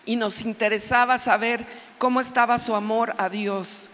Y 0.07 0.17
nos 0.17 0.43
interesaba 0.43 1.19
saber 1.19 1.67
cómo 1.99 2.21
estaba 2.21 2.59
su 2.59 2.75
amor 2.75 3.15
a 3.19 3.29
Dios. 3.29 3.91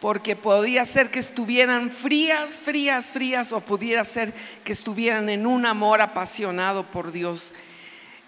Porque 0.00 0.36
podía 0.36 0.84
ser 0.84 1.10
que 1.10 1.18
estuvieran 1.18 1.90
frías, 1.90 2.60
frías, 2.64 3.10
frías, 3.10 3.50
o 3.50 3.60
pudiera 3.60 4.04
ser 4.04 4.32
que 4.62 4.70
estuvieran 4.70 5.28
en 5.28 5.44
un 5.44 5.66
amor 5.66 6.00
apasionado 6.00 6.84
por 6.88 7.10
Dios. 7.10 7.52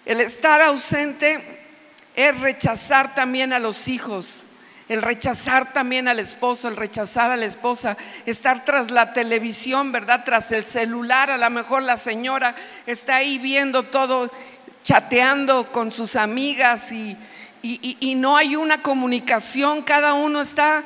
El 0.05 0.19
estar 0.19 0.61
ausente 0.61 1.61
es 2.15 2.39
rechazar 2.41 3.15
también 3.15 3.53
a 3.53 3.59
los 3.59 3.87
hijos, 3.87 4.45
el 4.91 5.01
rechazar 5.01 5.71
también 5.71 6.09
al 6.09 6.19
esposo, 6.19 6.67
el 6.67 6.75
rechazar 6.75 7.31
a 7.31 7.37
la 7.37 7.45
esposa, 7.45 7.95
estar 8.25 8.65
tras 8.65 8.91
la 8.91 9.13
televisión, 9.13 9.93
¿verdad? 9.93 10.25
Tras 10.25 10.51
el 10.51 10.65
celular, 10.65 11.31
a 11.31 11.37
lo 11.37 11.49
mejor 11.49 11.83
la 11.83 11.95
señora 11.95 12.55
está 12.85 13.15
ahí 13.15 13.37
viendo 13.37 13.83
todo, 13.83 14.29
chateando 14.83 15.71
con 15.71 15.93
sus 15.93 16.17
amigas 16.17 16.91
y, 16.91 17.17
y 17.61 18.15
no 18.15 18.35
hay 18.35 18.57
una 18.57 18.81
comunicación, 18.81 19.81
cada 19.81 20.13
uno 20.13 20.41
está 20.41 20.83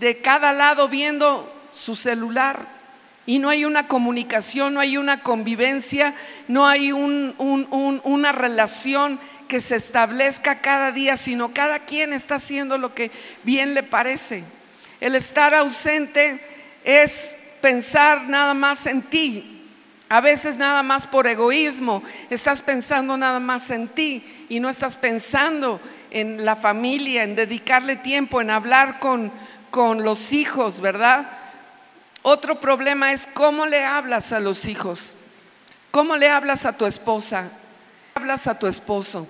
de 0.00 0.20
cada 0.20 0.50
lado 0.50 0.88
viendo 0.88 1.54
su 1.70 1.94
celular 1.94 2.79
y 3.30 3.38
no 3.38 3.48
hay 3.48 3.64
una 3.64 3.86
comunicación, 3.86 4.74
no 4.74 4.80
hay 4.80 4.96
una 4.96 5.22
convivencia, 5.22 6.16
no 6.48 6.66
hay 6.66 6.90
una 6.90 8.32
relación 8.32 9.20
que 9.46 9.60
se 9.60 9.76
establezca 9.76 10.60
cada 10.60 10.90
día, 10.90 11.16
sino 11.16 11.54
cada 11.54 11.84
quien 11.84 12.12
está 12.12 12.34
haciendo 12.34 12.76
lo 12.76 12.92
que 12.92 13.12
bien 13.44 13.72
le 13.74 13.84
parece. 13.84 14.42
El 15.00 15.14
estar 15.14 15.54
ausente 15.54 16.40
es 16.82 17.38
pensar 17.60 18.28
nada 18.28 18.52
más 18.52 18.88
en 18.88 19.00
ti, 19.00 19.64
a 20.08 20.20
veces 20.20 20.56
nada 20.56 20.82
más 20.82 21.06
por 21.06 21.28
egoísmo, 21.28 22.02
estás 22.30 22.62
pensando 22.62 23.16
nada 23.16 23.38
más 23.38 23.70
en 23.70 23.86
ti 23.86 24.24
y 24.48 24.58
no 24.58 24.68
estás 24.68 24.96
pensando 24.96 25.80
en 26.10 26.44
la 26.44 26.56
familia, 26.56 27.22
en 27.22 27.36
dedicarle 27.36 27.94
tiempo, 27.94 28.40
en 28.40 28.50
hablar 28.50 28.98
con, 28.98 29.30
con 29.70 30.02
los 30.02 30.32
hijos, 30.32 30.80
¿verdad? 30.80 31.39
Otro 32.22 32.60
problema 32.60 33.12
es 33.12 33.26
cómo 33.32 33.66
le 33.66 33.84
hablas 33.84 34.32
a 34.32 34.40
los 34.40 34.66
hijos, 34.66 35.16
cómo 35.90 36.16
le 36.16 36.28
hablas 36.28 36.66
a 36.66 36.76
tu 36.76 36.84
esposa, 36.84 37.50
hablas 38.14 38.46
a 38.46 38.58
tu 38.58 38.66
esposo. 38.66 39.26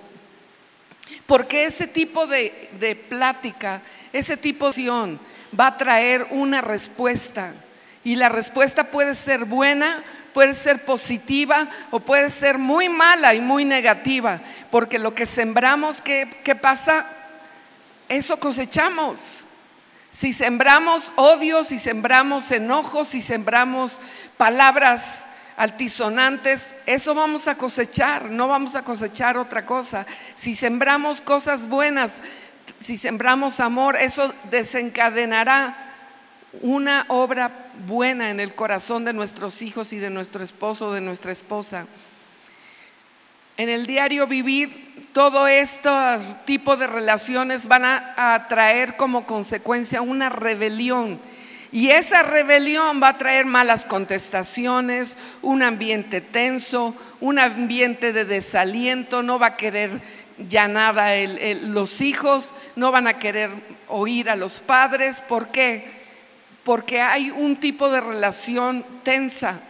Porque 1.25 1.65
ese 1.65 1.87
tipo 1.87 2.27
de, 2.27 3.05
plática, 3.09 3.81
ese 4.11 4.37
tipo 4.37 4.65
de 4.65 4.69
acción 4.69 5.19
va 5.57 5.67
a 5.67 5.77
traer 5.77 6.27
una 6.31 6.61
respuesta. 6.61 7.55
Y 8.03 8.15
la 8.15 8.29
respuesta 8.29 8.85
puede 8.91 9.13
ser 9.15 9.45
buena, 9.45 10.03
puede 10.33 10.53
ser 10.53 10.83
positiva 10.85 11.69
o 11.91 11.99
puede 11.99 12.29
ser 12.29 12.57
muy 12.57 12.89
mala 12.89 13.33
y 13.33 13.41
muy 13.41 13.63
negativa. 13.63 14.41
Porque 14.69 14.99
lo 14.99 15.13
que 15.13 15.25
sembramos, 15.25 16.01
¿qué, 16.01 16.29
qué 16.43 16.55
pasa? 16.55 17.07
Eso 18.09 18.37
cosechamos. 18.39 19.45
Si 20.11 20.33
sembramos 20.33 21.13
odio, 21.15 21.63
si 21.63 21.79
sembramos 21.79 22.51
enojos, 22.51 23.07
si 23.07 23.21
sembramos 23.21 24.01
palabras 24.35 25.25
altisonantes, 25.55 26.75
eso 26.85 27.15
vamos 27.15 27.47
a 27.47 27.55
cosechar, 27.55 28.29
no 28.29 28.49
vamos 28.49 28.75
a 28.75 28.83
cosechar 28.83 29.37
otra 29.37 29.65
cosa. 29.65 30.05
Si 30.35 30.53
sembramos 30.53 31.21
cosas 31.21 31.67
buenas, 31.69 32.21
si 32.79 32.97
sembramos 32.97 33.61
amor, 33.61 33.95
eso 33.95 34.33
desencadenará 34.49 35.77
una 36.61 37.05
obra 37.07 37.71
buena 37.87 38.29
en 38.31 38.41
el 38.41 38.53
corazón 38.53 39.05
de 39.05 39.13
nuestros 39.13 39.61
hijos 39.61 39.93
y 39.93 39.97
de 39.97 40.09
nuestro 40.09 40.43
esposo, 40.43 40.91
de 40.91 40.99
nuestra 40.99 41.31
esposa. 41.31 41.87
En 43.55 43.69
el 43.69 43.85
diario 43.85 44.27
vivir, 44.27 44.90
todo 45.13 45.47
este 45.47 45.89
tipo 46.45 46.77
de 46.77 46.87
relaciones 46.87 47.67
van 47.67 47.85
a, 47.85 48.45
traer 48.47 48.95
como 48.95 49.25
consecuencia 49.25 50.01
una 50.01 50.29
rebelión. 50.29 51.19
Y 51.71 51.89
esa 51.89 52.23
rebelión 52.23 53.01
va 53.01 53.09
a 53.09 53.17
traer 53.17 53.45
malas 53.45 53.85
contestaciones, 53.85 55.17
un 55.41 55.63
ambiente 55.63 56.19
tenso, 56.19 56.95
un 57.21 57.39
ambiente 57.39 58.11
de 58.11 58.25
desaliento, 58.25 59.23
no 59.23 59.39
va 59.39 59.47
a 59.47 59.57
querer 59.57 60.01
ya 60.49 60.67
nada 60.67 61.15
los 61.61 62.01
hijos, 62.01 62.53
no 62.75 62.91
van 62.91 63.07
a 63.07 63.19
querer 63.19 63.49
oír 63.87 64.29
a 64.29 64.35
los 64.35 64.59
padres. 64.59 65.21
¿Por 65.21 65.47
qué? 65.47 65.85
Porque 66.63 67.01
hay 67.01 67.31
un 67.31 67.55
tipo 67.55 67.89
de 67.89 68.01
relación 68.01 68.85
tensa, 69.03 69.61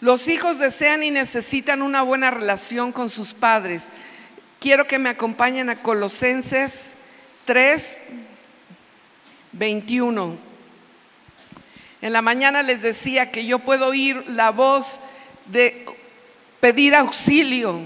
los 0.00 0.28
hijos 0.28 0.58
desean 0.58 1.02
y 1.02 1.10
necesitan 1.10 1.80
una 1.80 2.02
buena 2.02 2.30
relación 2.30 2.92
con 2.92 3.08
sus 3.08 3.32
padres. 3.32 3.88
Quiero 4.64 4.86
que 4.86 4.98
me 4.98 5.10
acompañen 5.10 5.68
a 5.68 5.82
Colosenses 5.82 6.94
3, 7.44 8.02
21. 9.52 10.38
En 12.00 12.12
la 12.14 12.22
mañana 12.22 12.62
les 12.62 12.80
decía 12.80 13.30
que 13.30 13.44
yo 13.44 13.58
puedo 13.58 13.88
oír 13.88 14.24
la 14.26 14.52
voz 14.52 15.00
de 15.44 15.84
pedir 16.60 16.94
auxilio. 16.94 17.78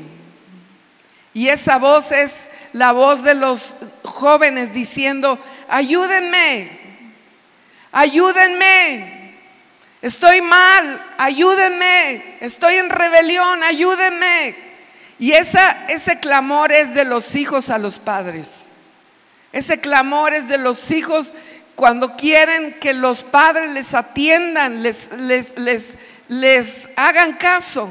Y 1.35 1.49
esa 1.49 1.79
voz 1.79 2.13
es 2.13 2.49
la 2.73 2.93
voz 2.93 3.25
de 3.25 3.35
los 3.35 3.75
jóvenes 4.05 4.73
diciendo, 4.73 5.37
ayúdenme, 5.69 6.79
ayúdenme, 7.91 9.35
Estoy 10.01 10.43
mal, 10.43 11.05
ayúdenme. 11.19 12.37
Estoy 12.39 12.77
en 12.77 12.89
rebelión, 12.89 13.65
ayúdenme. 13.65 14.68
Y 15.19 15.33
ese 15.33 16.19
clamor 16.21 16.73
es 16.73 16.95
de 16.95 17.05
los 17.05 17.35
hijos 17.35 17.71
a 17.71 17.79
los 17.79 17.99
padres. 17.99 18.69
Ese 19.53 19.81
clamor 19.81 20.35
es 20.35 20.49
de 20.49 20.59
los 20.59 20.91
hijos 20.91 21.35
cuando 21.75 22.17
quieren 22.17 22.75
que 22.81 22.93
los 22.93 23.25
padres 23.25 23.71
les 23.71 23.95
atiendan, 23.95 24.83
les, 24.83 25.13
les, 25.13 25.57
les, 25.59 25.97
les 26.29 26.89
hagan 26.97 27.35
caso. 27.35 27.89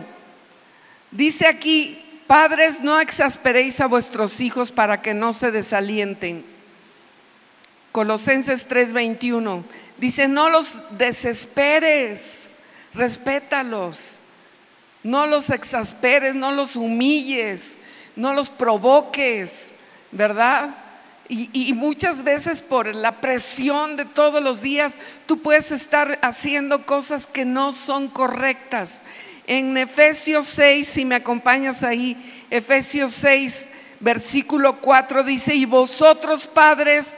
Dice 1.11 1.47
aquí, 1.47 2.21
padres, 2.27 2.81
no 2.81 2.99
exasperéis 2.99 3.79
a 3.79 3.87
vuestros 3.87 4.39
hijos 4.41 4.71
para 4.71 5.01
que 5.01 5.13
no 5.13 5.33
se 5.33 5.51
desalienten. 5.51 6.45
Colosenses 7.91 8.67
3:21. 8.67 9.63
Dice, 9.97 10.27
no 10.27 10.49
los 10.49 10.77
desesperes, 10.97 12.49
respétalos. 12.93 14.16
No 15.03 15.27
los 15.27 15.49
exasperes, 15.49 16.35
no 16.35 16.51
los 16.51 16.75
humilles, 16.75 17.77
no 18.15 18.33
los 18.33 18.49
provoques, 18.49 19.73
¿verdad? 20.11 20.75
Y, 21.29 21.73
muchas 21.73 22.23
veces 22.23 22.61
por 22.61 22.93
la 22.95 23.19
presión 23.19 23.97
de 23.97 24.05
todos 24.05 24.41
los 24.41 24.61
días, 24.61 24.97
tú 25.25 25.41
puedes 25.41 25.71
estar 25.71 26.17
haciendo 26.21 26.85
cosas 26.85 27.27
que 27.27 27.43
no 27.43 27.73
son 27.73 28.07
correctas. 28.07 29.03
En 29.45 29.77
Efesios 29.77 30.45
6, 30.45 30.87
si 30.87 31.03
me 31.03 31.15
acompañas 31.15 31.83
ahí, 31.83 32.15
Efesios 32.49 33.11
6, 33.11 33.69
versículo 33.99 34.79
4 34.79 35.23
dice, 35.23 35.53
y 35.53 35.65
vosotros 35.65 36.47
padres, 36.47 37.17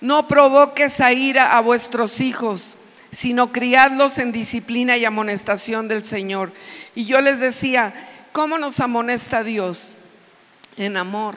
no 0.00 0.26
provoques 0.26 1.00
a 1.00 1.12
ira 1.12 1.56
a 1.56 1.60
vuestros 1.60 2.20
hijos, 2.20 2.76
sino 3.14 3.52
criadlos 3.52 4.18
en 4.18 4.32
disciplina 4.32 4.96
y 4.96 5.04
amonestación 5.04 5.86
del 5.86 6.04
Señor. 6.04 6.52
Y 6.94 7.04
yo 7.04 7.20
les 7.20 7.38
decía, 7.38 7.94
¿cómo 8.32 8.58
nos 8.58 8.80
amonesta 8.80 9.44
Dios? 9.44 9.94
En 10.76 10.96
amor. 10.96 11.36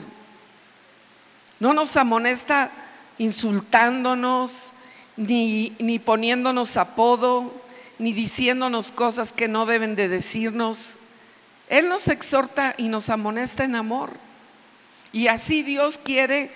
No 1.60 1.74
nos 1.74 1.96
amonesta 1.96 2.72
insultándonos, 3.20 4.74
ni, 5.16 5.76
ni 5.80 6.00
poniéndonos 6.00 6.78
apodo, 6.78 7.54
ni 8.00 8.12
diciéndonos 8.12 8.92
cosas 8.92 9.32
que 9.32 9.48
no 9.48 9.68
deben 9.68 9.96
de 9.96 10.08
decirnos. 10.08 10.98
Él 11.70 11.90
nos 11.90 12.08
exhorta 12.08 12.74
y 12.78 12.90
nos 12.90 13.10
amonesta 13.10 13.64
en 13.64 13.76
amor. 13.76 14.12
Y 15.12 15.28
así 15.28 15.62
Dios 15.62 16.00
quiere 16.04 16.52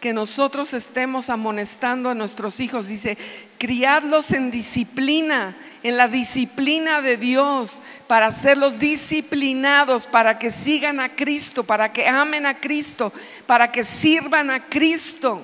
que 0.00 0.12
nosotros 0.12 0.74
estemos 0.74 1.30
amonestando 1.30 2.10
a 2.10 2.14
nuestros 2.14 2.60
hijos. 2.60 2.86
Dice, 2.86 3.16
criadlos 3.58 4.30
en 4.32 4.50
disciplina, 4.50 5.56
en 5.82 5.96
la 5.96 6.08
disciplina 6.08 7.00
de 7.00 7.16
Dios, 7.16 7.80
para 8.06 8.26
hacerlos 8.26 8.78
disciplinados, 8.78 10.06
para 10.06 10.38
que 10.38 10.50
sigan 10.50 11.00
a 11.00 11.16
Cristo, 11.16 11.64
para 11.64 11.92
que 11.92 12.06
amen 12.06 12.46
a 12.46 12.60
Cristo, 12.60 13.12
para 13.46 13.72
que 13.72 13.84
sirvan 13.84 14.50
a 14.50 14.66
Cristo. 14.68 15.42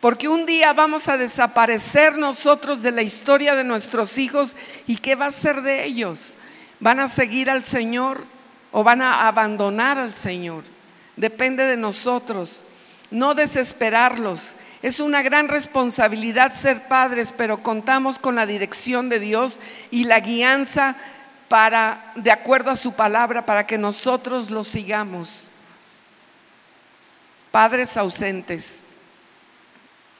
Porque 0.00 0.28
un 0.28 0.46
día 0.46 0.72
vamos 0.72 1.08
a 1.08 1.16
desaparecer 1.16 2.18
nosotros 2.18 2.82
de 2.82 2.90
la 2.90 3.02
historia 3.02 3.54
de 3.54 3.62
nuestros 3.64 4.18
hijos 4.18 4.56
y 4.86 4.96
¿qué 4.96 5.14
va 5.14 5.26
a 5.26 5.30
ser 5.30 5.62
de 5.62 5.84
ellos? 5.84 6.38
¿Van 6.80 6.98
a 6.98 7.06
seguir 7.06 7.48
al 7.48 7.62
Señor 7.62 8.24
o 8.72 8.82
van 8.82 9.02
a 9.02 9.28
abandonar 9.28 9.98
al 9.98 10.12
Señor? 10.12 10.64
Depende 11.14 11.66
de 11.66 11.76
nosotros 11.76 12.64
no 13.12 13.34
desesperarlos. 13.34 14.56
Es 14.82 14.98
una 14.98 15.22
gran 15.22 15.48
responsabilidad 15.48 16.52
ser 16.52 16.88
padres, 16.88 17.32
pero 17.36 17.62
contamos 17.62 18.18
con 18.18 18.34
la 18.34 18.46
dirección 18.46 19.08
de 19.08 19.20
Dios 19.20 19.60
y 19.90 20.04
la 20.04 20.20
guianza 20.20 20.96
para, 21.48 22.12
de 22.16 22.32
acuerdo 22.32 22.70
a 22.70 22.76
su 22.76 22.94
palabra, 22.94 23.46
para 23.46 23.66
que 23.66 23.78
nosotros 23.78 24.50
lo 24.50 24.64
sigamos. 24.64 25.50
Padres 27.50 27.96
ausentes, 27.96 28.82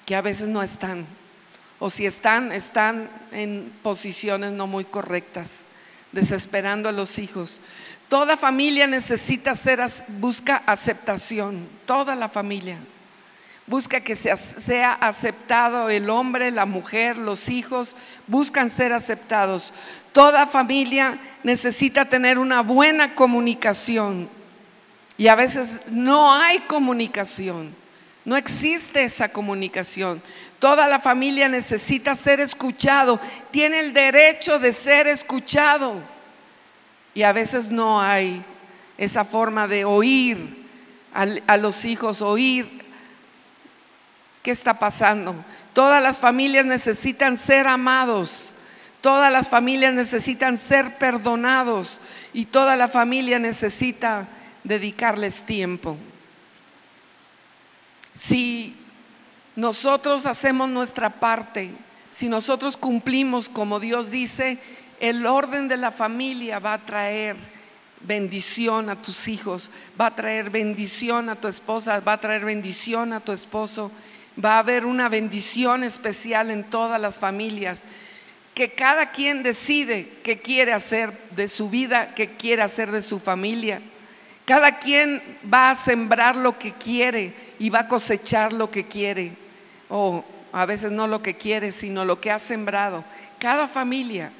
que 0.04 0.14
a 0.14 0.20
veces 0.20 0.48
no 0.48 0.62
están, 0.62 1.06
o 1.78 1.90
si 1.90 2.06
están, 2.06 2.52
están 2.52 3.10
en 3.32 3.72
posiciones 3.82 4.52
no 4.52 4.66
muy 4.66 4.84
correctas, 4.84 5.66
desesperando 6.12 6.88
a 6.88 6.92
los 6.92 7.18
hijos. 7.18 7.60
Toda 8.12 8.36
familia 8.36 8.86
necesita 8.86 9.54
ser, 9.54 9.80
busca 10.06 10.62
aceptación, 10.66 11.66
toda 11.86 12.14
la 12.14 12.28
familia. 12.28 12.76
Busca 13.66 14.02
que 14.02 14.14
sea, 14.14 14.92
aceptado 14.92 15.88
el 15.88 16.10
hombre, 16.10 16.50
la 16.50 16.66
mujer, 16.66 17.16
los 17.16 17.48
hijos, 17.48 17.96
buscan 18.26 18.68
ser 18.68 18.92
aceptados. 18.92 19.72
Toda 20.12 20.46
familia 20.46 21.18
necesita 21.42 22.04
tener 22.04 22.38
una 22.38 22.60
buena 22.60 23.14
comunicación 23.14 24.28
y 25.16 25.28
a 25.28 25.34
veces 25.34 25.80
no 25.86 26.34
hay 26.34 26.58
comunicación, 26.58 27.74
no 28.26 28.36
existe 28.36 29.04
esa 29.04 29.30
comunicación. 29.30 30.22
Toda 30.58 30.86
la 30.86 30.98
familia 30.98 31.48
necesita 31.48 32.14
ser 32.14 32.40
escuchado, 32.40 33.18
tiene 33.50 33.80
el 33.80 33.94
derecho 33.94 34.58
de 34.58 34.74
ser 34.74 35.06
escuchado. 35.06 36.11
Y 37.14 37.22
a 37.22 37.32
veces 37.32 37.70
no 37.70 38.00
hay 38.00 38.44
esa 38.96 39.24
forma 39.24 39.68
de 39.68 39.84
oír 39.84 40.62
a, 41.12 41.56
los 41.56 41.84
hijos, 41.84 42.22
oír 42.22 42.84
qué 44.42 44.50
está 44.50 44.78
pasando. 44.78 45.34
Todas 45.72 46.02
las 46.02 46.18
familias 46.18 46.64
necesitan 46.64 47.36
ser 47.36 47.66
amados. 47.66 48.52
Todas 49.00 49.32
las 49.32 49.48
familias 49.48 49.92
necesitan 49.92 50.56
ser 50.56 50.96
perdonados 50.96 52.00
y 52.32 52.46
toda 52.46 52.76
la 52.76 52.86
familia 52.86 53.38
necesita 53.40 54.28
dedicarles 54.62 55.44
tiempo. 55.44 55.96
Si 58.14 58.76
nosotros 59.56 60.24
hacemos 60.26 60.68
nuestra 60.68 61.10
parte, 61.10 61.72
si 62.10 62.28
nosotros 62.28 62.76
cumplimos 62.76 63.48
como 63.48 63.80
Dios 63.80 64.10
dice, 64.10 64.58
el 65.02 65.26
orden 65.26 65.66
de 65.66 65.76
la 65.76 65.90
familia 65.90 66.60
va 66.60 66.74
a 66.74 66.86
traer 66.86 67.36
bendición 68.02 68.88
a 68.88 69.02
tus 69.02 69.26
hijos, 69.26 69.68
va 70.00 70.06
a 70.06 70.14
traer 70.14 70.48
bendición 70.48 71.28
a 71.28 71.34
tu 71.34 71.48
esposa, 71.48 71.98
va 71.98 72.12
a 72.12 72.20
traer 72.20 72.44
bendición 72.44 73.12
a 73.12 73.18
tu 73.18 73.32
esposo, 73.32 73.90
va 74.42 74.54
a 74.54 74.58
haber 74.60 74.86
una 74.86 75.08
bendición 75.08 75.82
especial 75.82 76.52
en 76.52 76.62
todas 76.62 77.00
las 77.00 77.18
familias, 77.18 77.84
que 78.54 78.74
cada 78.74 79.10
quien 79.10 79.42
decide 79.42 80.08
qué 80.22 80.40
quiere 80.40 80.72
hacer 80.72 81.12
de 81.32 81.48
su 81.48 81.68
vida, 81.68 82.14
qué 82.14 82.36
quiere 82.36 82.62
hacer 82.62 82.92
de 82.92 83.02
su 83.02 83.18
familia. 83.18 83.82
Cada 84.44 84.78
quien 84.78 85.20
va 85.52 85.70
a 85.70 85.74
sembrar 85.74 86.36
lo 86.36 86.60
que 86.60 86.74
quiere 86.74 87.34
y 87.58 87.70
va 87.70 87.80
a 87.80 87.88
cosechar 87.88 88.52
lo 88.52 88.70
que 88.70 88.86
quiere. 88.86 89.32
O 89.88 90.24
a 90.52 90.64
veces 90.64 90.92
no 90.92 91.08
lo 91.08 91.22
que 91.22 91.36
quiere, 91.36 91.72
sino 91.72 92.04
lo 92.04 92.20
que 92.20 92.30
ha 92.30 92.38
sembrado. 92.38 93.04
Cada 93.40 93.66
familia 93.66 94.30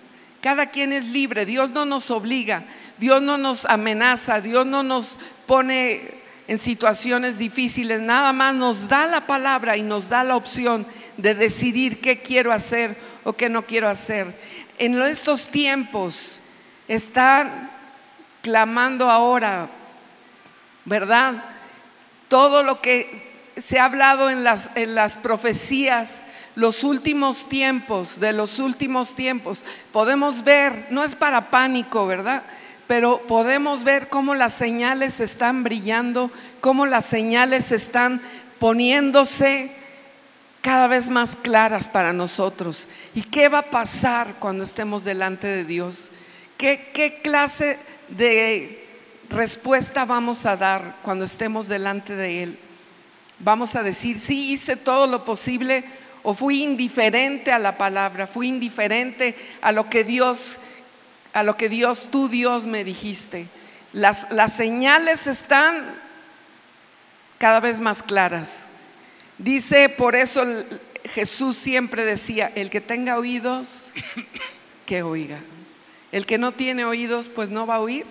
cada 0.43 0.67
quien 0.67 0.93
es 0.93 1.07
libre, 1.07 1.47
Dios 1.47 1.71
no 1.71 1.85
nos 1.85 2.11
obliga, 2.11 2.65
Dios 2.99 3.23
no 3.23 3.39
nos 3.39 3.65
amenaza, 3.65 4.41
Dios 4.41 4.67
no 4.67 4.83
nos 4.83 5.19
pone 5.47 6.21
en 6.49 6.59
situaciones 6.59 7.39
difíciles, 7.39 8.01
nada 8.01 8.33
más 8.33 8.53
nos 8.55 8.89
da 8.89 9.07
la 9.07 9.27
palabra 9.27 9.77
y 9.77 9.83
nos 9.83 10.09
da 10.09 10.25
la 10.25 10.35
opción 10.35 10.85
de 11.17 11.37
decidir 11.37 12.01
qué 12.01 12.21
quiero 12.21 12.53
hacer 12.53 12.97
o 13.23 13.35
qué 13.35 13.49
no 13.49 13.65
quiero 13.67 13.89
hacer. 13.89 14.35
En 14.79 15.01
estos 15.01 15.47
tiempos 15.47 16.41
están 16.89 17.71
clamando 18.43 19.09
ahora, 19.09 19.71
¿verdad? 20.85 21.45
Todo 22.27 22.65
lo 22.65 22.81
que 22.81 23.31
se 23.57 23.79
ha 23.79 23.85
hablado 23.85 24.29
en 24.29 24.43
las, 24.43 24.71
en 24.75 24.97
las 24.97 25.17
profecías 25.17 26.25
los 26.55 26.85
últimos 26.85 27.49
tiempos, 27.49 28.21
de 28.21 28.33
los 28.33 28.59
últimos 28.59 29.15
tiempos, 29.15 29.65
podemos 29.93 30.45
ver, 30.45 30.89
no 30.91 31.05
es 31.05 31.15
para 31.15 31.51
pánico, 31.51 32.07
¿verdad? 32.07 32.43
Pero 32.87 33.23
podemos 33.27 33.85
ver 33.85 34.09
cómo 34.09 34.35
las 34.35 34.53
señales 34.53 35.21
están 35.21 35.63
brillando, 35.63 36.31
cómo 36.61 36.85
las 36.85 37.07
señales 37.07 37.73
están 37.73 38.21
poniéndose 38.59 39.73
cada 40.61 40.87
vez 40.87 41.09
más 41.09 41.37
claras 41.37 41.89
para 41.89 42.13
nosotros. 42.13 42.87
¿Y 43.15 43.23
qué 43.23 43.49
va 43.49 43.59
a 43.59 43.71
pasar 43.71 44.35
cuando 44.39 44.65
estemos 44.65 45.05
delante 45.05 45.47
de 45.47 45.65
Dios? 45.65 46.11
¿Qué, 46.59 46.91
qué 46.93 47.21
clase 47.23 47.79
de 48.09 48.87
respuesta 49.31 50.05
vamos 50.05 50.45
a 50.45 50.57
dar 50.57 50.97
cuando 51.03 51.25
estemos 51.25 51.67
delante 51.67 52.15
de 52.15 52.43
Él? 52.43 52.59
Vamos 53.39 53.75
a 53.75 53.83
decir, 53.83 54.19
sí, 54.19 54.53
hice 54.53 54.77
todo 54.77 55.07
lo 55.07 55.25
posible 55.25 55.85
o 56.23 56.35
fui 56.35 56.63
indiferente 56.63 57.51
a 57.51 57.59
la 57.59 57.77
palabra, 57.77 58.27
fui 58.27 58.49
indiferente 58.49 59.35
a 59.61 59.73
lo 59.73 59.89
que 59.89 60.05
Dios, 60.05 60.59
a 61.33 61.43
lo 61.43 61.57
que 61.57 61.69
Dios, 61.69 62.09
tú 62.11 62.29
Dios 62.29 62.67
me 62.67 62.85
dijiste. 62.85 63.49
Las, 63.93 64.31
las 64.31 64.53
señales 64.55 65.27
están 65.27 65.95
cada 67.39 67.61
vez 67.61 67.81
más 67.81 68.03
claras. 68.03 68.67
Dice, 69.39 69.89
por 69.89 70.15
eso 70.15 70.45
Jesús 71.05 71.57
siempre 71.57 72.05
decía, 72.05 72.53
el 72.55 72.71
que 72.71 72.81
tenga 72.81 73.19
oídos, 73.19 73.91
que 74.87 75.03
oiga. 75.03 75.41
El 76.13 76.27
que 76.27 76.39
no 76.39 76.53
tiene 76.53 76.85
oídos, 76.85 77.29
pues 77.29 77.49
no 77.49 77.67
va 77.67 77.77
a 77.77 77.81
oír, 77.81 78.07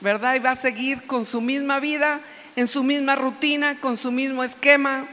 ¿verdad? 0.00 0.34
Y 0.34 0.40
va 0.40 0.52
a 0.52 0.56
seguir 0.56 1.06
con 1.06 1.24
su 1.24 1.40
misma 1.40 1.78
vida, 1.78 2.20
en 2.56 2.66
su 2.66 2.82
misma 2.82 3.14
rutina, 3.14 3.78
con 3.80 3.96
su 3.96 4.10
mismo 4.10 4.42
esquema 4.42 5.06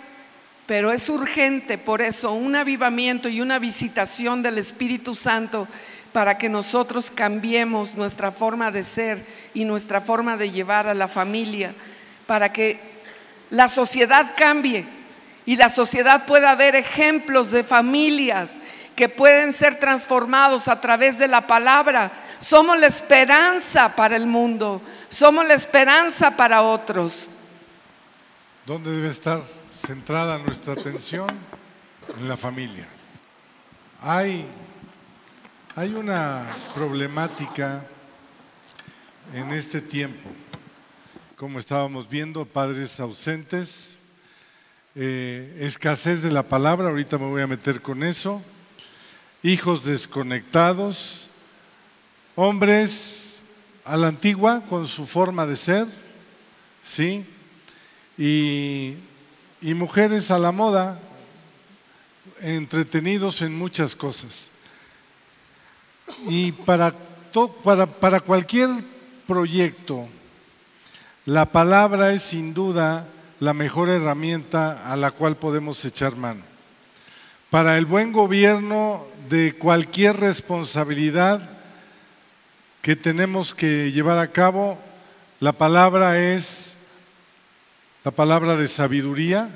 pero 0.66 0.92
es 0.92 1.10
urgente 1.10 1.78
por 1.78 2.02
eso 2.02 2.32
un 2.32 2.56
avivamiento 2.56 3.30
y 3.30 3.42
una 3.42 3.60
visitación 3.60 4.42
del 4.42 4.58
Espíritu 4.58 5.16
Santo 5.16 5.68
para 6.12 6.38
que 6.38 6.50
nosotros 6.50 7.12
cambiemos 7.12 7.96
nuestra 7.96 8.32
forma 8.32 8.72
de 8.72 8.84
ser 8.84 9.26
y 9.54 9.66
nuestra 9.66 10.00
forma 10.00 10.38
de 10.38 10.50
llevar 10.50 10.88
a 10.88 10.94
la 10.94 11.10
familia, 11.10 11.76
para 12.26 12.54
que 12.54 12.80
la 13.50 13.68
sociedad 13.68 14.32
cambie 14.38 14.86
y 15.46 15.58
la 15.58 15.70
sociedad 15.70 16.26
pueda 16.26 16.56
ver 16.56 16.76
ejemplos 16.76 17.52
de 17.52 17.64
familias 17.64 18.62
que 18.96 19.10
pueden 19.10 19.52
ser 19.52 19.78
transformados 19.78 20.70
a 20.70 20.80
través 20.80 21.20
de 21.20 21.28
la 21.28 21.48
palabra. 21.48 22.12
Somos 22.40 22.80
la 22.80 22.88
esperanza 22.88 23.94
para 23.94 24.16
el 24.16 24.26
mundo, 24.26 24.82
somos 25.10 25.46
la 25.46 25.54
esperanza 25.54 26.32
para 26.32 26.62
otros. 26.62 27.28
¿Dónde 28.66 28.90
debe 28.90 29.10
estar 29.10 29.42
centrada 29.86 30.40
nuestra 30.40 30.74
atención 30.74 31.30
en 32.18 32.28
la 32.28 32.36
familia. 32.36 32.88
Hay, 34.02 34.44
hay 35.76 35.94
una 35.94 36.44
problemática 36.74 37.86
en 39.32 39.52
este 39.52 39.82
tiempo, 39.82 40.28
como 41.36 41.60
estábamos 41.60 42.10
viendo, 42.10 42.46
padres 42.46 43.00
ausentes, 43.00 43.96
eh, 44.96 45.56
escasez 45.60 46.24
de 46.24 46.32
la 46.32 46.44
palabra, 46.44 46.90
ahorita 46.90 47.20
me 47.20 47.28
voy 47.28 47.44
a 47.44 47.48
meter 47.48 47.82
con 47.82 48.02
eso, 48.02 48.42
hijos 49.44 49.86
desconectados, 49.86 51.28
hombres 52.36 53.40
a 53.84 53.98
la 53.98 54.08
antigua 54.08 54.64
con 54.68 54.88
su 54.88 55.06
forma 55.06 55.46
de 55.46 55.56
ser, 55.56 55.86
¿sí? 56.84 57.24
Y, 58.18 58.96
y 59.66 59.74
mujeres 59.74 60.30
a 60.30 60.38
la 60.38 60.52
moda, 60.52 61.00
entretenidos 62.40 63.42
en 63.42 63.58
muchas 63.58 63.96
cosas. 63.96 64.50
Y 66.28 66.52
para, 66.52 66.94
para, 67.64 67.88
para 67.88 68.20
cualquier 68.20 68.70
proyecto, 69.26 70.08
la 71.26 71.48
palabra 71.48 72.14
es 72.14 72.22
sin 72.22 72.54
duda 72.54 73.08
la 73.40 73.56
mejor 73.56 73.90
herramienta 73.90 74.94
a 74.94 74.96
la 74.96 75.10
cual 75.10 75.36
podemos 75.36 75.84
echar 75.84 76.16
mano. 76.16 76.44
Para 77.50 77.80
el 77.80 77.88
buen 77.88 78.12
gobierno 78.12 79.08
de 79.30 79.56
cualquier 79.56 80.18
responsabilidad 80.18 81.50
que 82.84 82.96
tenemos 82.96 83.56
que 83.56 83.92
llevar 83.92 84.20
a 84.20 84.32
cabo, 84.32 84.78
la 85.40 85.54
palabra 85.54 86.20
es 86.20 86.75
la 88.06 88.12
palabra 88.12 88.56
de 88.56 88.68
sabiduría, 88.68 89.50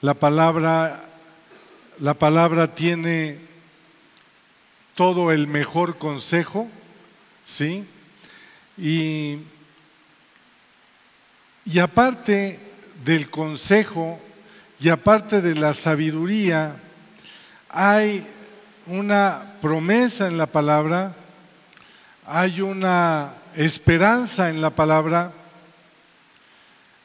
la 0.00 0.14
palabra, 0.14 1.00
la 2.00 2.14
palabra 2.14 2.74
tiene 2.74 3.38
todo 4.96 5.30
el 5.30 5.46
mejor 5.46 5.96
consejo, 5.96 6.66
¿sí? 7.44 7.86
Y, 8.76 9.38
y 11.64 11.78
aparte 11.78 12.58
del 13.04 13.30
consejo 13.30 14.18
y 14.80 14.88
aparte 14.88 15.40
de 15.40 15.54
la 15.54 15.74
sabiduría, 15.74 16.74
hay 17.68 18.26
una 18.86 19.54
promesa 19.62 20.26
en 20.26 20.38
la 20.38 20.46
palabra, 20.46 21.14
hay 22.26 22.60
una 22.60 23.32
esperanza 23.54 24.50
en 24.50 24.60
la 24.60 24.70
palabra 24.70 25.30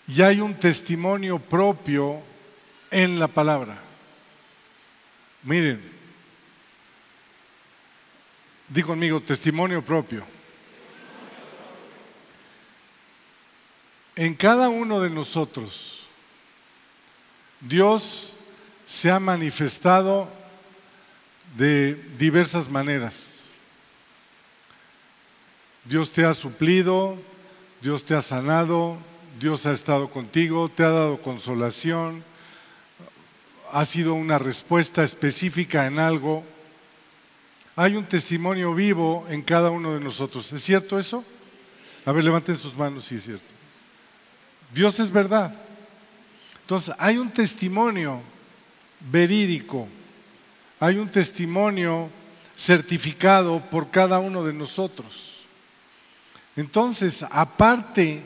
y 0.09 0.23
hay 0.23 0.41
un 0.41 0.55
testimonio 0.55 1.37
propio 1.37 2.19
en 2.89 3.19
la 3.19 3.27
palabra. 3.27 3.79
Miren, 5.43 5.79
di 8.67 8.81
conmigo, 8.81 9.21
testimonio 9.21 9.83
propio. 9.83 10.25
En 14.15 14.33
cada 14.33 14.67
uno 14.67 14.99
de 14.99 15.11
nosotros, 15.11 16.07
Dios 17.61 18.33
se 18.87 19.11
ha 19.11 19.19
manifestado 19.19 20.27
de 21.55 21.93
diversas 22.17 22.67
maneras. 22.67 23.45
Dios 25.85 26.11
te 26.11 26.25
ha 26.25 26.33
suplido, 26.33 27.15
Dios 27.79 28.03
te 28.03 28.15
ha 28.15 28.21
sanado, 28.23 28.97
Dios 29.37 29.65
ha 29.65 29.71
estado 29.71 30.09
contigo, 30.09 30.69
te 30.69 30.83
ha 30.83 30.89
dado 30.89 31.21
consolación, 31.21 32.23
ha 33.71 33.85
sido 33.85 34.13
una 34.13 34.39
respuesta 34.39 35.03
específica 35.03 35.85
en 35.87 35.99
algo. 35.99 36.43
Hay 37.75 37.95
un 37.95 38.05
testimonio 38.05 38.73
vivo 38.73 39.25
en 39.29 39.41
cada 39.41 39.69
uno 39.69 39.93
de 39.93 39.99
nosotros. 39.99 40.51
¿Es 40.51 40.63
cierto 40.63 40.97
eso? 40.97 41.23
A 42.05 42.11
ver, 42.11 42.23
levanten 42.23 42.57
sus 42.57 42.75
manos 42.75 43.05
si 43.05 43.15
es 43.15 43.23
cierto. 43.23 43.53
Dios 44.73 44.99
es 44.99 45.11
verdad. 45.11 45.53
Entonces, 46.61 46.93
hay 46.97 47.17
un 47.17 47.31
testimonio 47.31 48.21
verídico, 49.11 49.87
hay 50.79 50.97
un 50.97 51.09
testimonio 51.09 52.09
certificado 52.55 53.61
por 53.69 53.89
cada 53.89 54.19
uno 54.19 54.43
de 54.43 54.53
nosotros. 54.53 55.41
Entonces, 56.55 57.23
aparte 57.31 58.21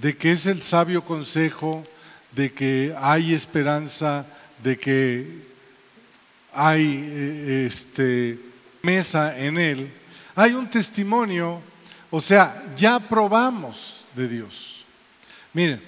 de 0.00 0.16
que 0.16 0.32
es 0.32 0.46
el 0.46 0.62
sabio 0.62 1.04
consejo, 1.04 1.84
de 2.32 2.52
que 2.52 2.94
hay 2.98 3.34
esperanza, 3.34 4.26
de 4.62 4.76
que 4.76 5.42
hay 6.52 7.08
eh, 7.12 7.66
este, 7.66 8.38
mesa 8.82 9.38
en 9.38 9.58
él, 9.58 9.90
hay 10.34 10.52
un 10.52 10.68
testimonio, 10.68 11.60
o 12.10 12.20
sea, 12.20 12.62
ya 12.76 12.98
probamos 12.98 14.04
de 14.14 14.28
Dios. 14.28 14.84
Miren, 15.52 15.80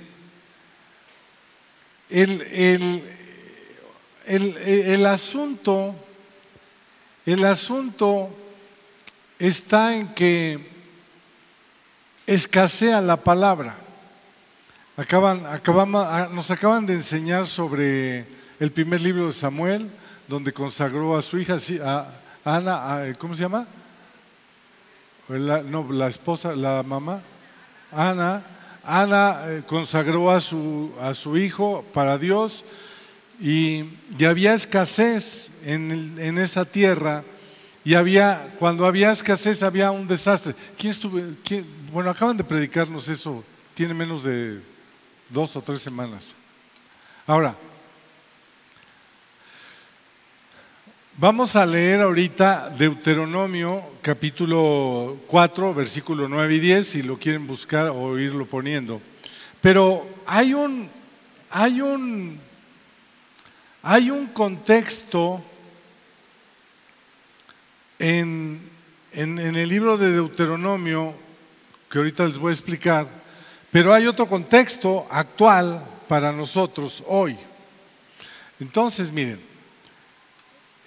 el, 2.09 3.03
el, 4.27 5.07
asunto, 5.07 5.95
el 7.25 7.45
asunto 7.45 8.31
está 9.38 9.97
en 9.97 10.09
que 10.14 10.59
escasea 12.27 13.01
la 13.01 13.16
palabra. 13.16 13.77
Acaban, 14.98 15.44
acabamos, 15.44 16.32
nos 16.32 16.50
acaban 16.50 16.87
de 16.87 16.94
enseñar 16.94 17.46
sobre 17.46 18.24
el 18.59 18.72
primer 18.72 19.02
libro 19.02 19.26
de 19.26 19.32
Samuel, 19.35 19.90
donde 20.26 20.54
consagró 20.54 21.18
a 21.18 21.20
su 21.20 21.38
hija, 21.38 21.59
a 21.85 22.06
Ana, 22.42 23.12
¿cómo 23.18 23.35
se 23.35 23.42
llama? 23.42 23.66
no, 25.28 25.92
la 25.92 26.06
esposa, 26.09 26.56
la 26.56 26.82
mamá, 26.82 27.20
Ana, 27.92 28.42
Ana 28.85 29.40
eh, 29.44 29.62
consagró 29.66 30.30
a 30.30 30.40
su, 30.40 30.90
a 31.02 31.12
su 31.12 31.37
hijo 31.37 31.85
para 31.92 32.16
Dios 32.16 32.64
y, 33.38 33.85
había 34.26 34.54
escasez 34.54 35.50
en, 35.62 36.38
esa 36.38 36.64
tierra 36.64 37.22
y 37.85 37.92
había, 37.92 38.54
cuando 38.59 38.87
había 38.87 39.11
escasez 39.11 39.62
había 39.62 39.90
un 39.90 40.09
desastre. 40.09 40.54
¿Quién 40.78 40.92
estuvo? 40.92 41.20
Bueno, 41.92 42.09
acaban 42.09 42.38
de 42.38 42.44
predicarnos 42.44 43.09
eso, 43.09 43.44
tiene 43.74 43.92
menos 43.92 44.24
de 44.24 44.62
dos 45.28 45.56
o 45.56 45.62
tres 45.62 45.82
semanas. 45.82 46.34
Ahora, 47.26 47.54
Vamos 51.18 51.56
a 51.56 51.64
leer 51.64 52.02
ahorita 52.02 52.68
Deuteronomio 52.76 53.82
capítulo 54.02 55.16
4, 55.28 55.72
versículo 55.72 56.28
9 56.28 56.56
y 56.56 56.60
10, 56.60 56.86
si 56.86 57.02
lo 57.02 57.18
quieren 57.18 57.46
buscar 57.46 57.88
o 57.88 58.18
irlo 58.18 58.44
poniendo. 58.44 59.00
Pero 59.62 60.06
hay 60.26 60.52
un, 60.52 60.90
hay 61.48 61.80
un, 61.80 62.38
hay 63.82 64.10
un 64.10 64.26
contexto 64.26 65.42
en, 67.98 68.60
en, 69.12 69.38
en 69.38 69.56
el 69.56 69.70
libro 69.70 69.96
de 69.96 70.12
Deuteronomio 70.12 71.14
que 71.90 71.96
ahorita 71.96 72.26
les 72.26 72.36
voy 72.36 72.50
a 72.50 72.52
explicar, 72.52 73.08
pero 73.70 73.92
hay 73.92 74.07
otro 74.07 74.26
contexto 74.26 75.07
actual 75.11 75.85
para 76.09 76.33
nosotros 76.33 77.02
hoy. 77.07 77.37
Entonces, 78.61 79.12
miren, 79.12 79.40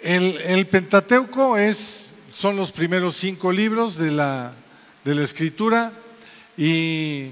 el, 0.02 0.66
Pentateuco 0.68 1.58
es, 1.58 2.14
son 2.32 2.56
los 2.56 2.72
primeros 2.72 3.16
cinco 3.18 3.52
libros 3.52 3.98
de 3.98 4.12
la, 4.12 4.54
de 5.04 5.16
la 5.16 5.24
escritura 5.24 5.92
y 6.58 7.32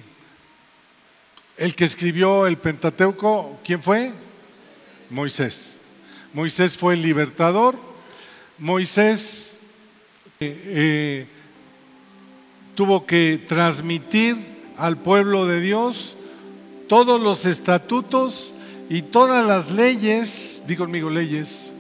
el 1.58 1.76
que 1.76 1.86
escribió 1.86 2.46
el 2.46 2.58
Pentateuco, 2.58 3.60
¿quién 3.64 3.82
fue? 3.82 4.12
Moisés. 5.10 5.80
Moisés 6.34 6.78
fue 6.78 6.94
el 6.94 7.02
libertador. 7.02 7.76
Moisés 8.60 9.58
eh, 10.40 10.64
eh, 10.66 11.28
tuvo 12.76 13.06
que 13.06 13.44
transmitir 13.48 14.57
al 14.78 14.98
pueblo 14.98 15.46
de 15.46 15.62
Dios 15.62 16.18
todos 16.88 17.22
los 17.22 17.46
estatutos 17.46 18.54
y 18.90 19.02
todas 19.02 19.46
las 19.46 19.72
leyes, 19.72 20.62
digo 20.68 20.86
conmigo 20.86 21.10
leyes, 21.10 21.72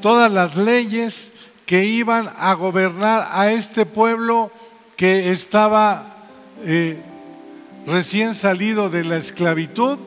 todas 0.00 0.32
las 0.32 0.56
leyes 0.56 1.32
que 1.66 1.84
iban 1.84 2.28
a 2.38 2.54
gobernar 2.54 3.28
a 3.32 3.52
este 3.52 3.86
pueblo 3.86 4.50
que 4.96 5.30
estaba 5.30 6.16
eh, 6.64 7.00
recién 7.86 8.34
salido 8.34 8.88
de 8.88 9.04
la 9.04 9.16
esclavitud 9.16 9.98